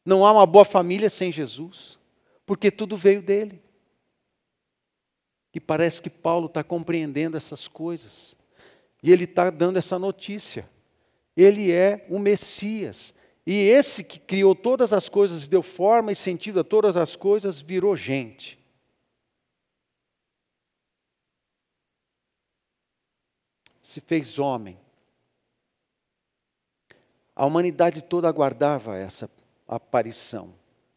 [0.05, 1.99] Não há uma boa família sem Jesus.
[2.45, 3.61] Porque tudo veio dele.
[5.55, 8.37] E parece que Paulo está compreendendo essas coisas.
[9.03, 10.69] E ele está dando essa notícia.
[11.37, 13.15] Ele é o Messias.
[13.47, 17.61] E esse que criou todas as coisas, deu forma e sentido a todas as coisas,
[17.61, 18.58] virou gente.
[23.89, 24.79] Se fez homem.
[27.35, 29.31] A humanidade toda aguardava essa
[29.67, 30.53] aparição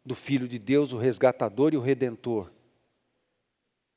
[0.06, 2.52] do Filho de Deus, o resgatador e o redentor.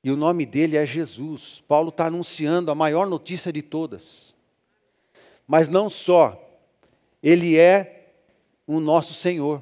[0.04, 1.60] E o nome dele é Jesus.
[1.66, 4.32] Paulo está anunciando a maior notícia de todas.
[5.44, 6.40] Mas não só,
[7.20, 8.12] ele é
[8.64, 9.60] o nosso Senhor.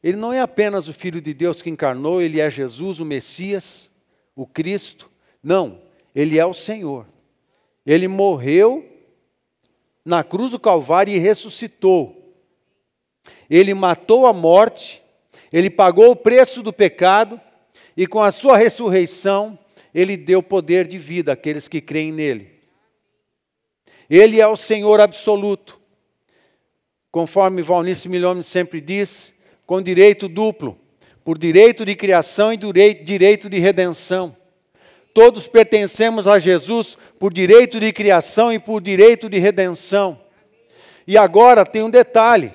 [0.00, 3.90] Ele não é apenas o Filho de Deus que encarnou, ele é Jesus, o Messias,
[4.36, 5.10] o Cristo.
[5.42, 5.82] Não,
[6.14, 7.04] ele é o Senhor.
[7.88, 8.86] Ele morreu
[10.04, 12.36] na cruz do Calvário e ressuscitou.
[13.48, 15.02] Ele matou a morte,
[15.50, 17.40] ele pagou o preço do pecado
[17.96, 19.58] e com a sua ressurreição,
[19.94, 22.60] ele deu poder de vida àqueles que creem nele.
[24.10, 25.80] Ele é o Senhor absoluto.
[27.10, 29.32] Conforme Valnice Milhomem sempre diz,
[29.64, 30.78] com direito duplo,
[31.24, 34.36] por direito de criação e direito de redenção.
[35.18, 40.16] Todos pertencemos a Jesus por direito de criação e por direito de redenção.
[41.08, 42.52] E agora tem um detalhe: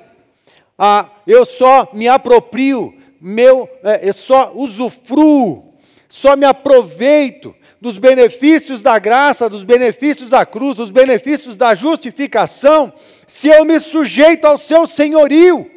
[0.79, 5.73] ah, eu só me aproprio, meu, é, eu só usufruo,
[6.07, 12.93] só me aproveito dos benefícios da graça, dos benefícios da cruz, dos benefícios da justificação,
[13.27, 15.69] se eu me sujeito ao seu senhorio.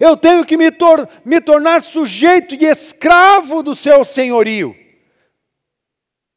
[0.00, 4.74] Eu tenho que me, tor me tornar sujeito e escravo do seu senhorio,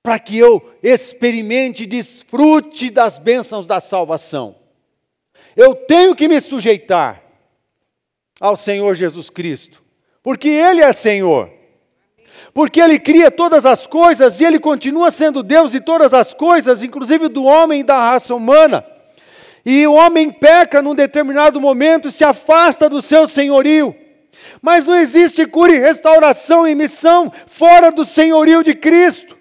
[0.04, 4.58] para que eu experimente e desfrute das bênçãos da salvação.
[5.56, 7.24] Eu tenho que me sujeitar
[8.42, 9.82] ao Senhor Jesus Cristo,
[10.22, 11.50] porque Ele é Senhor.
[12.54, 16.84] Porque Ele cria todas as coisas e Ele continua sendo Deus de todas as coisas,
[16.84, 18.86] inclusive do homem e da raça humana.
[19.66, 23.96] E o homem peca num determinado momento se afasta do seu senhorio.
[24.62, 29.38] Mas não existe cura e restauração e missão fora do senhorio de Cristo.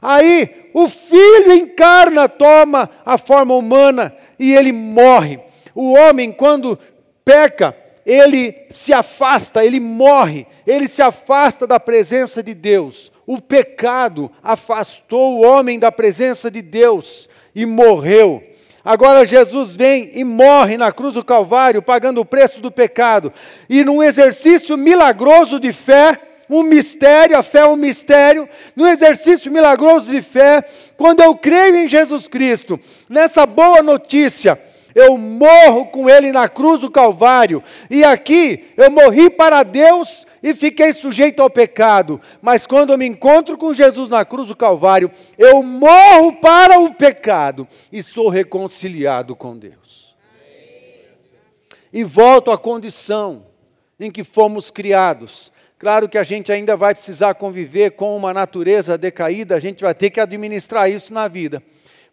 [0.00, 5.38] Aí o filho encarna, toma a forma humana e ele morre.
[5.74, 6.78] O homem, quando
[7.24, 13.12] peca, ele se afasta, ele morre, ele se afasta da presença de Deus.
[13.26, 18.42] O pecado afastou o homem da presença de Deus e morreu.
[18.84, 23.32] Agora Jesus vem e morre na cruz do Calvário, pagando o preço do pecado.
[23.68, 26.18] E num exercício milagroso de fé,
[26.48, 30.64] um mistério, a fé é um mistério, no exercício milagroso de fé,
[30.96, 34.60] quando eu creio em Jesus Cristo, nessa boa notícia,
[34.94, 40.54] eu morro com Ele na cruz do Calvário, e aqui eu morri para Deus e
[40.54, 45.10] fiquei sujeito ao pecado, mas quando eu me encontro com Jesus na cruz do Calvário,
[45.36, 50.14] eu morro para o pecado e sou reconciliado com Deus.
[51.92, 53.46] E volto à condição
[53.98, 55.52] em que fomos criados.
[55.78, 59.94] Claro que a gente ainda vai precisar conviver com uma natureza decaída, a gente vai
[59.94, 61.62] ter que administrar isso na vida.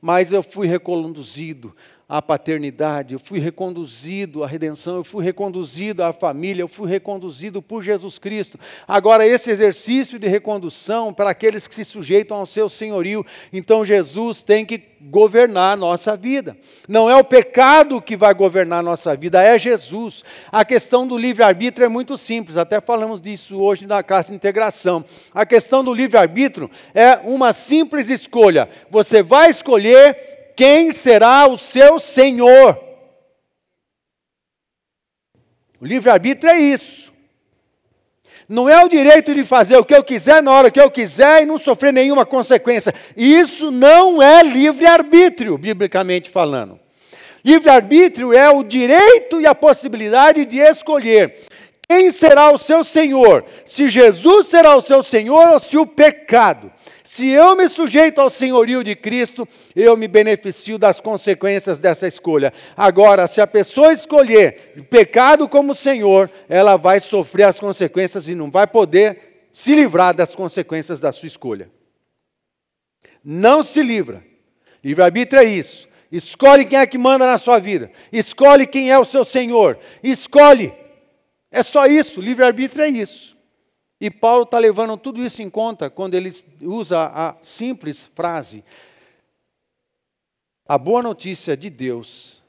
[0.01, 1.73] Mas eu fui reconduzido
[2.09, 7.61] à paternidade, eu fui reconduzido à redenção, eu fui reconduzido à família, eu fui reconduzido
[7.61, 8.57] por Jesus Cristo.
[8.87, 14.41] Agora, esse exercício de recondução para aqueles que se sujeitam ao seu senhorio, então Jesus
[14.41, 16.55] tem que governar a nossa vida.
[16.87, 20.23] Não é o pecado que vai governar a nossa vida, é Jesus.
[20.49, 25.03] A questão do livre-arbítrio é muito simples, até falamos disso hoje na classe de integração.
[25.33, 28.69] A questão do livre-arbítrio é uma simples escolha.
[28.89, 32.77] Você vai escolher quem será o seu senhor.
[35.79, 37.13] O livre-arbítrio é isso.
[38.49, 41.43] Não é o direito de fazer o que eu quiser na hora que eu quiser
[41.43, 42.93] e não sofrer nenhuma consequência.
[43.15, 46.79] Isso não é livre-arbítrio, biblicamente falando.
[47.45, 51.35] Livre-arbítrio é o direito e a possibilidade de escolher
[51.87, 56.71] quem será o seu Senhor, se Jesus será o seu Senhor ou se o pecado.
[57.07, 62.51] Se eu me sujeito ao senhorio de Cristo, eu me beneficio das consequências dessa escolha.
[62.75, 68.51] Agora, se a pessoa escolher pecado como Senhor, ela vai sofrer as consequências e não
[68.51, 71.71] vai poder se livrar das consequências da sua escolha.
[73.23, 74.21] Não se livra.
[74.83, 75.87] Livre-arbítrio é isso.
[76.11, 77.89] Escolhe quem é que manda na sua vida.
[78.11, 79.79] Escolhe quem é o seu Senhor.
[80.03, 80.73] Escolhe.
[81.49, 82.19] É só isso.
[82.19, 83.36] Livre-arbítrio é isso.
[83.99, 86.31] E Paulo está levando tudo isso em conta quando ele
[86.61, 88.63] usa a simples frase:
[90.67, 92.43] a boa notícia de Deus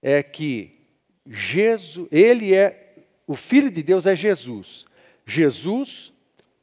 [0.00, 0.80] é que
[1.26, 4.86] Jesus, ele é, o Filho de Deus é Jesus.
[5.26, 6.12] Jesus,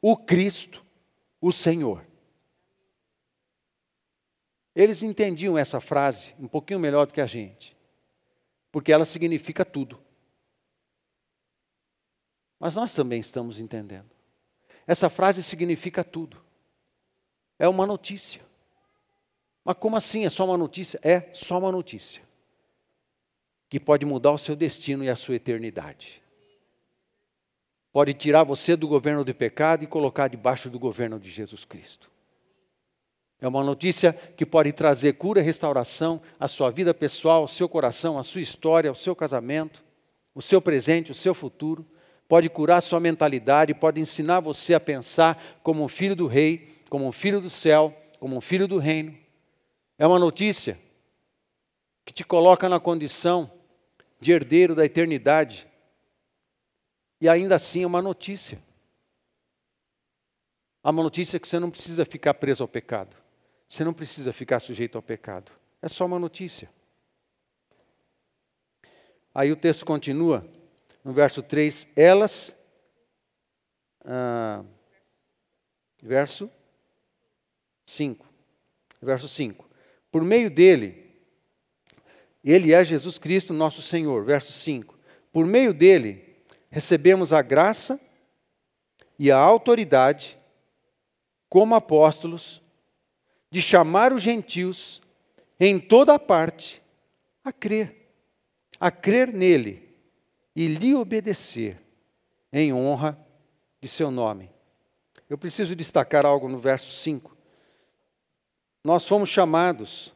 [0.02, 0.84] o Cristo,
[1.40, 2.04] o Senhor.
[4.74, 7.76] Eles entendiam essa frase um pouquinho melhor do que a gente,
[8.70, 10.00] porque ela significa tudo.
[12.60, 14.10] Mas nós também estamos entendendo.
[14.86, 16.36] Essa frase significa tudo.
[17.58, 18.42] É uma notícia.
[19.64, 20.26] Mas como assim?
[20.26, 21.00] É só uma notícia?
[21.02, 22.22] É só uma notícia.
[23.66, 26.22] Que pode mudar o seu destino e a sua eternidade.
[27.92, 32.10] Pode tirar você do governo do pecado e colocar debaixo do governo de Jesus Cristo.
[33.40, 37.68] É uma notícia que pode trazer cura e restauração à sua vida pessoal, ao seu
[37.68, 39.82] coração, à sua história, ao seu casamento,
[40.34, 41.86] o seu presente, o seu futuro
[42.30, 47.04] pode curar sua mentalidade, pode ensinar você a pensar como um filho do rei, como
[47.04, 49.18] um filho do céu, como um filho do reino.
[49.98, 50.78] É uma notícia
[52.04, 53.50] que te coloca na condição
[54.20, 55.66] de herdeiro da eternidade.
[57.20, 58.62] E ainda assim é uma notícia.
[60.84, 63.16] É uma notícia que você não precisa ficar preso ao pecado.
[63.68, 65.50] Você não precisa ficar sujeito ao pecado.
[65.82, 66.70] É só uma notícia.
[69.34, 70.48] Aí o texto continua
[71.04, 72.54] no verso 3, elas,
[74.04, 74.64] ah,
[76.02, 76.50] verso
[77.86, 78.26] 5,
[79.00, 79.68] verso 5,
[80.10, 81.10] por meio dele,
[82.44, 84.98] ele é Jesus Cristo, nosso Senhor, verso 5,
[85.32, 86.36] por meio dele,
[86.70, 88.00] recebemos a graça
[89.18, 90.38] e a autoridade,
[91.48, 92.62] como apóstolos,
[93.50, 95.02] de chamar os gentios
[95.58, 96.80] em toda parte
[97.44, 98.12] a crer,
[98.78, 99.89] a crer nele
[100.54, 101.80] e lhe obedecer
[102.52, 103.18] em honra
[103.80, 104.50] de seu nome.
[105.28, 107.36] Eu preciso destacar algo no verso 5.
[108.82, 110.14] Nós fomos chamados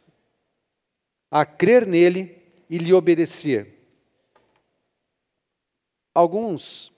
[1.30, 3.74] a crer nele e lhe obedecer.
[6.14, 6.92] Alguns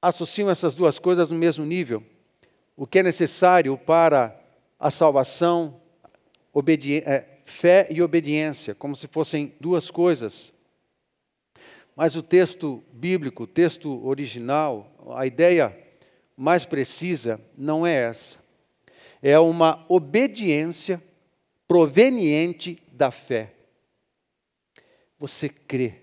[0.00, 2.04] associam essas duas coisas no mesmo nível.
[2.76, 4.38] O que é necessário para
[4.78, 5.80] a salvação,
[7.06, 10.52] é, fé e obediência, como se fossem duas coisas.
[11.96, 15.76] Mas o texto bíblico, o texto original, a ideia
[16.36, 18.38] mais precisa não é essa.
[19.22, 21.02] É uma obediência
[21.68, 23.54] proveniente da fé.
[25.18, 25.94] Você crê.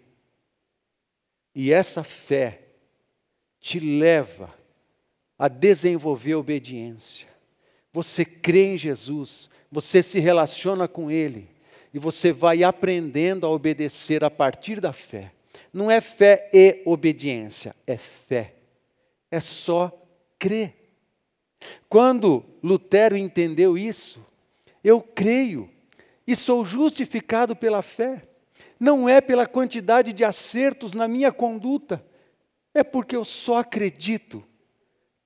[1.54, 2.62] E essa fé
[3.60, 4.54] te leva
[5.38, 7.28] a desenvolver obediência.
[7.92, 11.50] Você crê em Jesus, você se relaciona com Ele
[11.94, 15.32] e você vai aprendendo a obedecer a partir da fé.
[15.74, 18.55] Não é fé e obediência, é fé.
[19.30, 19.91] É só
[20.38, 20.76] crer.
[21.88, 24.26] Quando Lutero entendeu isso,
[24.84, 25.69] eu creio
[26.26, 28.28] e sou justificado pela fé.
[28.80, 32.03] Não é pela quantidade de acertos na minha conduta,
[32.74, 34.43] é porque eu só acredito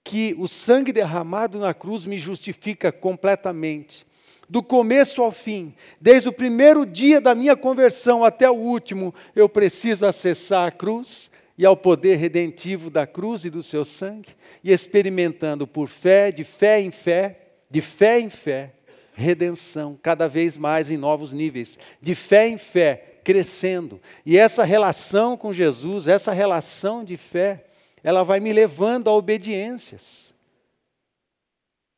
[0.04, 4.06] que o sangue derramado na cruz me justifica completamente.
[4.48, 9.50] Do começo ao fim, desde o primeiro dia da minha conversão até o último, eu
[9.50, 14.72] preciso acessar a cruz e ao poder redentivo da cruz e do seu sangue, e
[14.72, 17.40] experimentando por fé, de fé em fé,
[17.70, 18.74] de fé em fé,
[19.14, 24.00] redenção, cada vez mais em novos níveis, de fé em fé, crescendo.
[24.26, 27.66] E essa relação com Jesus, essa relação de fé,
[28.04, 30.34] ela vai me levando a obediências.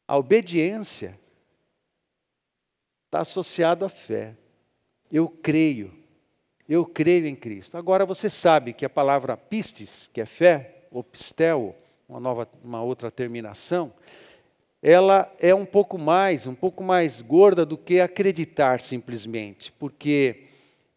[0.07, 1.19] A obediência
[3.07, 4.35] está associada à fé.
[5.11, 5.91] Eu creio,
[6.69, 7.77] eu creio em Cristo.
[7.77, 11.75] Agora você sabe que a palavra pistes, que é fé, ou pistel,
[12.07, 13.91] uma, nova, uma outra terminação,
[14.81, 20.43] ela é um pouco mais, um pouco mais gorda do que acreditar simplesmente, porque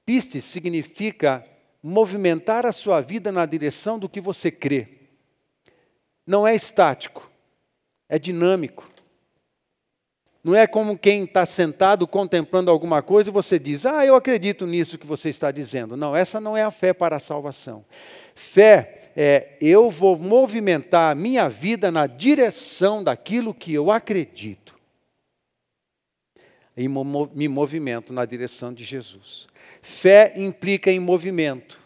[0.04, 1.44] pistes significa
[1.82, 5.00] movimentar a sua vida na direção do que você crê
[6.30, 7.28] não é estático,
[8.08, 8.88] é dinâmico.
[10.42, 14.66] Não é como quem está sentado contemplando alguma coisa e você diz, ah, eu acredito
[14.66, 15.96] nisso que você está dizendo.
[15.96, 17.84] Não, essa não é a fé para a salvação.
[18.34, 24.74] Fé é eu vou movimentar a minha vida na direção daquilo que eu acredito.
[26.74, 29.46] E me movimento na direção de Jesus.
[29.82, 31.78] Fé implica em movimento.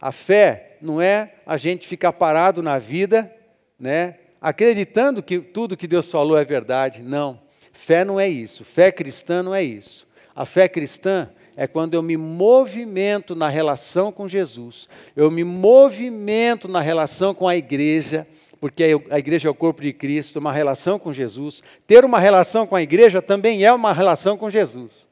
[0.00, 3.32] A fé não é a gente ficar parado na vida
[3.78, 7.02] né, acreditando que tudo que Deus falou é verdade.
[7.02, 7.43] Não.
[7.74, 8.64] Fé não é isso.
[8.64, 10.06] Fé cristã não é isso.
[10.34, 16.66] A fé cristã é quando eu me movimento na relação com Jesus, eu me movimento
[16.66, 18.26] na relação com a igreja,
[18.60, 21.62] porque a igreja é o corpo de Cristo, uma relação com Jesus.
[21.86, 25.06] Ter uma relação com a igreja também é uma relação com Jesus.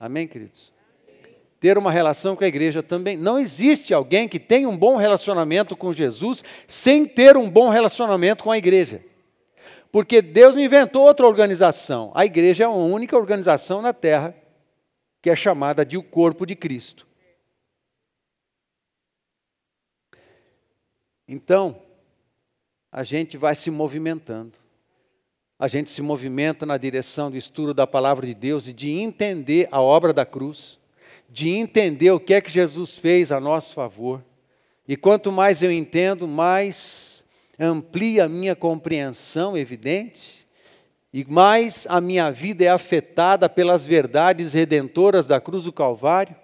[0.00, 0.71] Amém, queridos?
[1.62, 3.16] Ter uma relação com a igreja também.
[3.16, 8.42] Não existe alguém que tenha um bom relacionamento com Jesus sem ter um bom relacionamento
[8.42, 9.00] com a igreja.
[9.92, 12.10] Porque Deus inventou outra organização.
[12.16, 14.34] A igreja é a única organização na terra
[15.22, 17.06] que é chamada de o corpo de Cristo.
[21.28, 21.80] Então,
[22.90, 24.54] a gente vai se movimentando.
[25.60, 29.68] A gente se movimenta na direção do estudo da palavra de Deus e de entender
[29.70, 30.81] a obra da cruz
[31.32, 34.22] de entender o que é que Jesus fez a nosso favor.
[34.86, 37.24] E quanto mais eu entendo, mais
[37.58, 40.46] amplia a minha compreensão evidente,
[41.10, 46.36] e mais a minha vida é afetada pelas verdades redentoras da cruz do Calvário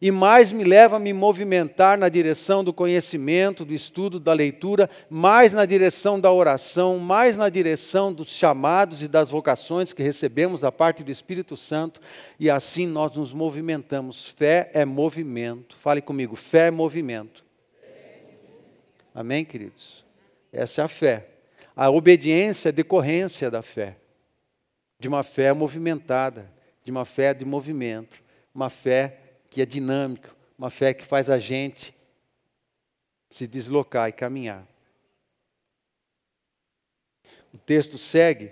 [0.00, 4.90] e mais me leva a me movimentar na direção do conhecimento, do estudo, da leitura,
[5.08, 10.60] mais na direção da oração, mais na direção dos chamados e das vocações que recebemos
[10.60, 12.00] da parte do Espírito Santo,
[12.38, 14.28] e assim nós nos movimentamos.
[14.28, 15.76] Fé é movimento.
[15.76, 17.44] Fale comigo, fé é movimento.
[19.14, 20.04] Amém, queridos?
[20.52, 21.28] Essa é a fé.
[21.76, 23.96] A obediência é decorrência da fé,
[24.98, 26.52] de uma fé movimentada,
[26.84, 28.22] de uma fé de movimento,
[28.54, 29.23] uma fé
[29.54, 31.94] que é dinâmico, uma fé que faz a gente
[33.30, 34.66] se deslocar e caminhar.
[37.52, 38.50] O texto segue.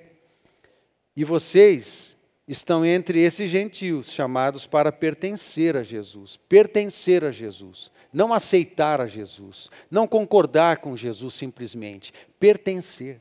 [1.17, 8.33] E vocês estão entre esses gentios chamados para pertencer a Jesus, pertencer a Jesus, não
[8.33, 13.21] aceitar a Jesus, não concordar com Jesus simplesmente, pertencer.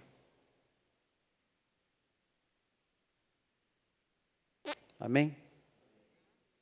[5.00, 5.36] Amém?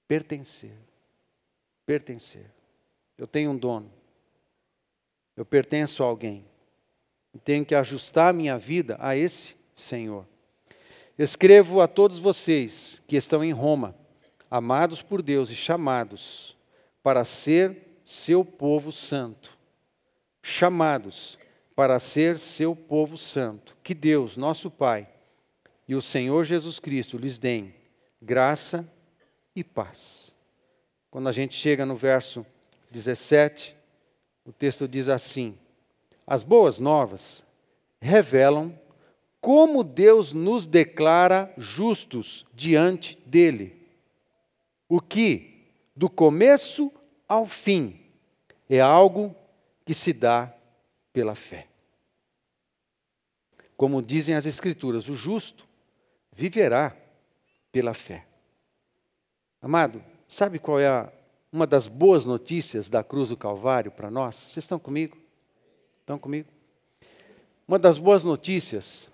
[0.08, 0.89] Pertencer
[1.90, 2.46] pertencer.
[3.18, 3.92] Eu tenho um dono.
[5.36, 6.46] Eu pertenço a alguém.
[7.34, 10.24] E tenho que ajustar minha vida a esse Senhor.
[11.18, 13.96] Escrevo a todos vocês que estão em Roma,
[14.52, 16.56] amados por Deus e chamados
[17.02, 17.76] para ser
[18.06, 19.58] seu povo santo.
[20.44, 21.40] Chamados
[21.76, 23.76] para ser seu povo santo.
[23.82, 25.10] Que Deus, nosso Pai,
[25.88, 27.74] e o Senhor Jesus Cristo lhes deem
[28.22, 28.88] graça
[29.56, 30.29] e paz.
[31.12, 32.46] Quando a gente chega no verso
[32.92, 33.76] 17,
[34.46, 35.58] o texto diz assim:
[36.26, 37.44] As boas novas
[38.00, 38.78] revelam
[39.42, 43.88] como Deus nos declara justos diante dele.
[44.88, 46.92] O que, do começo
[47.28, 48.00] ao fim,
[48.70, 49.36] é algo
[49.86, 50.54] que se dá
[51.12, 51.68] pela fé.
[53.76, 55.68] Como dizem as Escrituras, o justo
[56.32, 56.96] viverá
[57.72, 58.26] pela fé.
[59.62, 61.12] Amado, sabe qual é a,
[61.52, 64.36] uma das boas notícias da cruz do Calvário para nós?
[64.36, 65.18] Vocês estão comigo?
[66.02, 66.48] Estão comigo?
[67.68, 69.12] Uma das boas notícias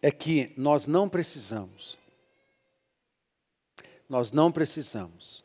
[0.00, 1.98] é que nós não precisamos,
[4.08, 5.44] nós não precisamos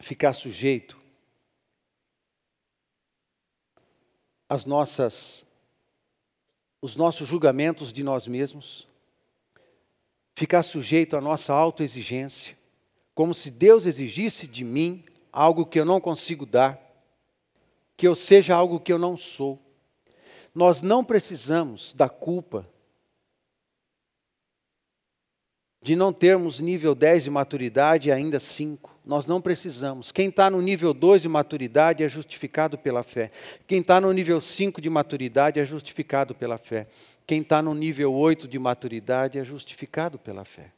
[0.00, 1.05] ficar sujeito
[4.48, 5.46] às nossas
[6.80, 8.86] os nossos julgamentos de nós mesmos,
[10.34, 12.56] ficar sujeito à nossa autoexigência,
[13.14, 16.80] como se Deus exigisse de mim algo que eu não consigo dar,
[17.96, 19.58] que eu seja algo que eu não sou.
[20.54, 22.68] Nós não precisamos da culpa
[25.82, 28.95] de não termos nível 10 de maturidade e ainda 5.
[29.06, 30.10] Nós não precisamos.
[30.10, 33.30] Quem está no nível 2 de maturidade é justificado pela fé.
[33.64, 36.88] Quem está no nível 5 de maturidade é justificado pela fé.
[37.24, 40.72] Quem está no nível 8 de maturidade é justificado pela fé.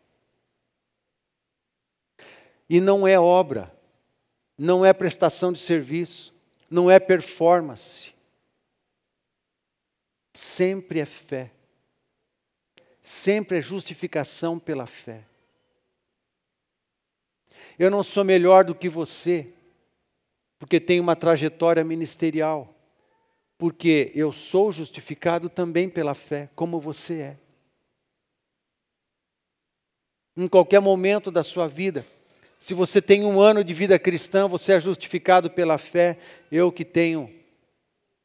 [2.69, 3.75] E não é obra,
[4.59, 6.35] não é prestação de serviço,
[6.69, 8.13] não é performance,
[10.35, 11.51] sempre é fé,
[13.01, 15.25] sempre é justificação pela fé.
[17.79, 19.47] Eu não sou melhor do que você,
[20.59, 22.75] porque tenho uma trajetória ministerial,
[23.57, 27.37] porque eu sou justificado também pela fé, como você é.
[30.37, 32.05] Em qualquer momento da sua vida,
[32.59, 36.19] se você tem um ano de vida cristã, você é justificado pela fé.
[36.51, 37.33] Eu que tenho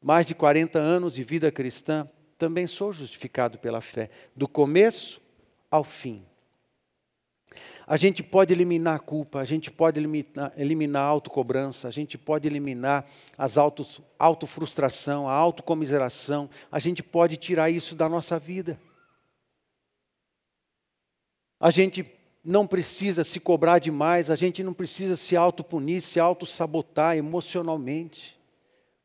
[0.01, 5.21] mais de 40 anos de vida cristã, também sou justificado pela fé, do começo
[5.69, 6.25] ao fim.
[7.85, 12.17] A gente pode eliminar a culpa, a gente pode eliminar, eliminar a autocobrança, a gente
[12.17, 13.05] pode eliminar
[13.37, 18.79] as autos, autofrustração, a autocomiseração, a gente pode tirar isso da nossa vida.
[21.59, 22.05] A gente
[22.43, 28.41] não precisa se cobrar demais, a gente não precisa se autopunir, se autossabotar emocionalmente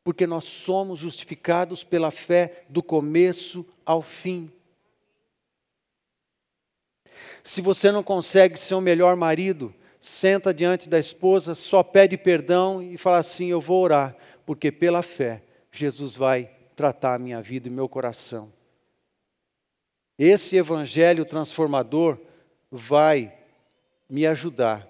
[0.09, 4.51] porque nós somos justificados pela fé do começo ao fim.
[7.43, 12.81] Se você não consegue ser o melhor marido, senta diante da esposa, só pede perdão
[12.81, 14.15] e fala assim: Eu vou orar,
[14.45, 18.51] porque pela fé Jesus vai tratar a minha vida e meu coração.
[20.17, 22.17] Esse evangelho transformador
[22.71, 23.33] vai
[24.09, 24.87] me ajudar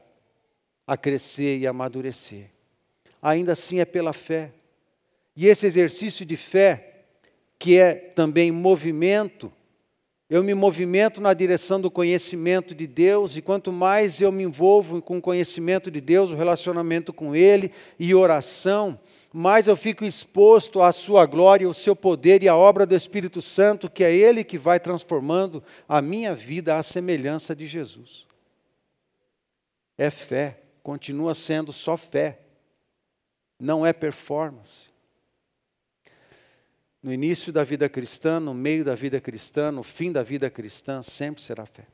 [0.87, 2.49] a crescer e amadurecer.
[3.21, 4.51] Ainda assim é pela fé.
[5.35, 7.03] E esse exercício de fé,
[7.59, 9.53] que é também movimento,
[10.29, 15.01] eu me movimento na direção do conhecimento de Deus, e quanto mais eu me envolvo
[15.01, 18.99] com o conhecimento de Deus, o relacionamento com Ele e oração,
[19.33, 23.41] mais eu fico exposto à Sua glória, o seu poder e à obra do Espírito
[23.41, 28.27] Santo, que é Ele que vai transformando a minha vida à semelhança de Jesus.
[29.97, 32.39] É fé, continua sendo só fé,
[33.59, 34.89] não é performance
[37.01, 41.01] no início da vida cristã, no meio da vida cristã, no fim da vida cristã,
[41.01, 41.87] sempre será fé.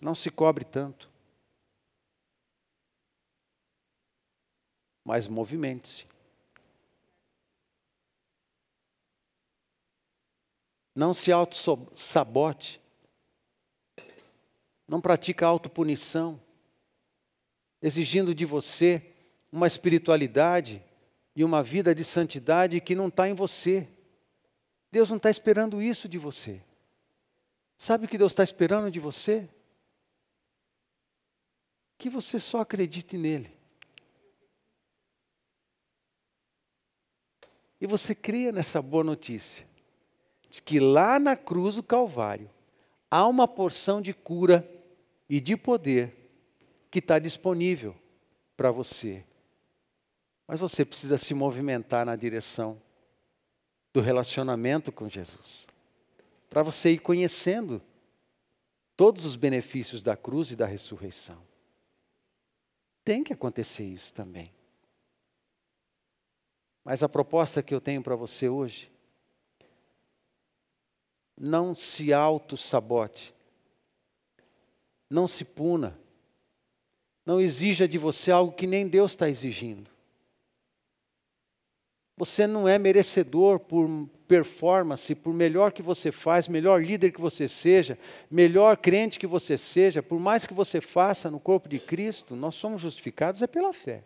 [0.00, 1.10] Não se cobre tanto.
[5.02, 6.06] Mas movimente-se.
[10.94, 12.80] Não se auto-sabote.
[14.86, 16.38] Não pratica autopunição,
[17.80, 19.14] exigindo de você
[19.50, 20.82] uma espiritualidade
[21.34, 23.88] e uma vida de santidade que não está em você.
[24.90, 26.62] Deus não está esperando isso de você.
[27.76, 29.48] Sabe o que Deus está esperando de você?
[31.98, 33.52] Que você só acredite nele.
[37.80, 39.66] E você cria nessa boa notícia.
[40.48, 42.48] Diz que lá na cruz do Calvário
[43.10, 44.68] há uma porção de cura
[45.28, 46.14] e de poder
[46.90, 47.94] que está disponível
[48.56, 49.24] para você.
[50.46, 52.80] Mas você precisa se movimentar na direção
[53.92, 55.66] do relacionamento com Jesus.
[56.50, 57.80] Para você ir conhecendo
[58.96, 61.42] todos os benefícios da cruz e da ressurreição.
[63.04, 64.50] Tem que acontecer isso também.
[66.84, 68.90] Mas a proposta que eu tenho para você hoje,
[71.36, 73.34] não se auto-sabote,
[75.08, 75.98] não se puna,
[77.24, 79.93] não exija de você algo que nem Deus está exigindo.
[82.16, 83.88] Você não é merecedor por
[84.28, 87.98] performance, por melhor que você faz, melhor líder que você seja,
[88.30, 92.54] melhor crente que você seja, por mais que você faça no corpo de Cristo, nós
[92.54, 94.04] somos justificados é pela fé.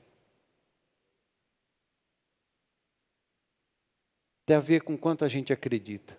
[4.47, 6.17] Tem a ver com quanto a gente acredita.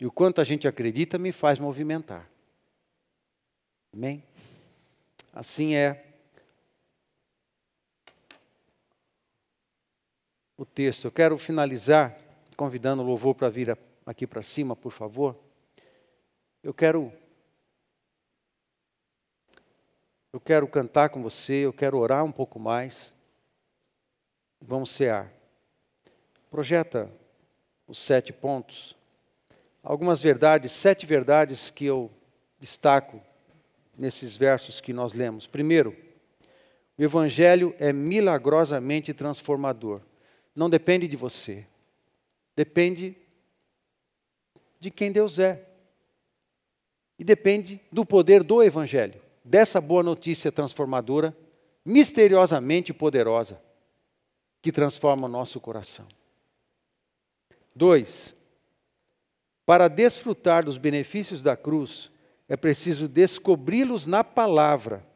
[0.00, 2.28] E o quanto a gente acredita me faz movimentar.
[3.92, 4.24] Amém?
[5.32, 6.09] Assim é
[10.60, 11.06] o texto.
[11.06, 12.14] Eu quero finalizar
[12.54, 15.34] convidando o louvor para vir aqui para cima, por favor.
[16.62, 17.10] Eu quero
[20.30, 23.14] eu quero cantar com você, eu quero orar um pouco mais.
[24.60, 25.32] Vamos cear.
[26.50, 27.10] Projeta
[27.88, 28.94] os sete pontos.
[29.82, 32.10] Algumas verdades, sete verdades que eu
[32.60, 33.18] destaco
[33.96, 35.46] nesses versos que nós lemos.
[35.46, 35.96] Primeiro,
[36.98, 40.02] o Evangelho é milagrosamente transformador.
[40.54, 41.66] Não depende de você.
[42.56, 43.16] Depende
[44.78, 45.66] de quem Deus é.
[47.18, 51.36] E depende do poder do Evangelho, dessa boa notícia transformadora,
[51.84, 53.60] misteriosamente poderosa,
[54.62, 56.06] que transforma o nosso coração.
[57.74, 58.34] Dois,
[59.66, 62.10] para desfrutar dos benefícios da cruz,
[62.48, 65.06] é preciso descobri-los na palavra,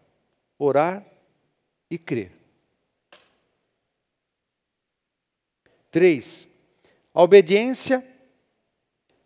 [0.58, 1.04] orar
[1.90, 2.43] e crer.
[5.94, 6.48] Três,
[7.14, 8.04] a obediência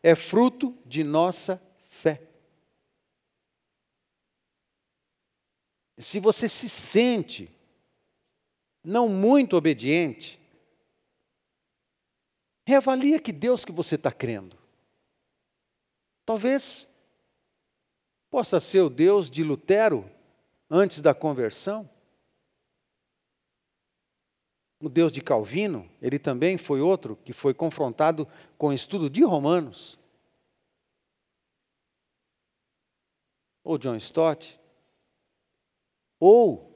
[0.02, 1.58] é fruto de nossa
[1.88, 2.20] fé.
[5.96, 7.50] Se você se sente
[8.84, 10.38] não muito obediente,
[12.66, 14.54] reavalia que Deus que você está crendo.
[16.26, 16.86] Talvez
[18.28, 20.04] possa ser o Deus de Lutero
[20.68, 21.88] antes da conversão.
[24.80, 29.24] O Deus de Calvino, ele também foi outro que foi confrontado com o estudo de
[29.24, 29.98] Romanos.
[33.64, 34.58] Ou John Stott.
[36.20, 36.68] Ou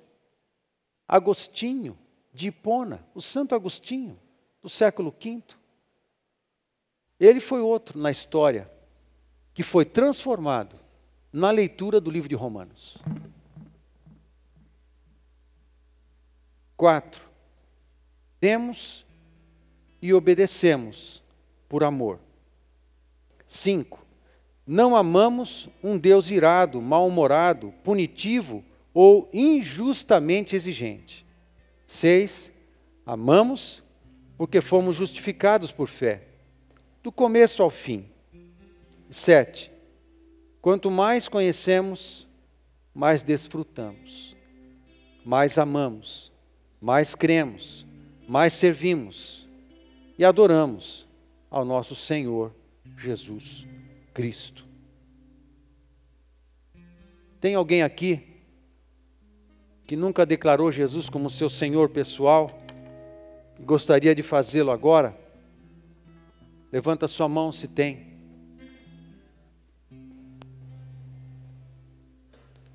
[1.06, 1.98] Agostinho
[2.32, 4.18] de Hipona, o Santo Agostinho,
[4.60, 5.42] do século V.
[7.20, 8.70] Ele foi outro na história
[9.54, 10.76] que foi transformado
[11.32, 12.98] na leitura do livro de Romanos.
[16.76, 17.31] Quatro,
[18.42, 19.06] temos
[20.02, 21.22] e obedecemos
[21.68, 22.18] por amor.
[23.46, 24.04] 5.
[24.66, 31.24] Não amamos um Deus irado, mal-humorado, punitivo ou injustamente exigente.
[31.86, 32.50] 6.
[33.06, 33.80] Amamos
[34.36, 36.22] porque fomos justificados por fé,
[37.00, 38.06] do começo ao fim.
[39.08, 39.70] 7.
[40.60, 42.26] Quanto mais conhecemos,
[42.92, 44.36] mais desfrutamos,
[45.24, 46.32] mais amamos,
[46.80, 47.86] mais cremos
[48.32, 49.46] mais servimos
[50.16, 51.06] e adoramos
[51.50, 52.50] ao nosso Senhor
[52.96, 53.66] Jesus
[54.14, 54.64] Cristo.
[57.38, 58.40] Tem alguém aqui
[59.84, 62.50] que nunca declarou Jesus como seu Senhor pessoal
[63.60, 65.14] e gostaria de fazê-lo agora?
[66.72, 68.14] Levanta sua mão se tem.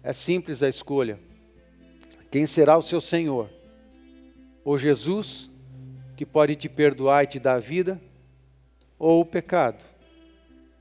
[0.03, 1.19] É simples a escolha.
[2.29, 3.56] Quem será o seu Senhor?
[4.67, 5.49] Ou Jesus,
[6.17, 8.01] que pode te perdoar e te dar vida,
[8.99, 9.81] ou o pecado,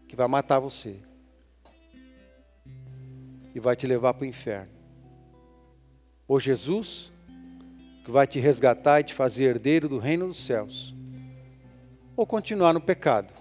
[0.09, 0.99] que vai matar você
[3.55, 4.72] e vai te levar para o inferno.
[6.26, 7.12] Ou Jesus,
[8.05, 10.93] que vai te resgatar e te fazer herdeiro do reino dos céus,
[12.16, 13.32] ou continuar no pecado,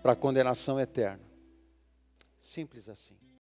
[0.00, 1.24] para a condenação eterna.
[2.40, 3.21] Simples assim.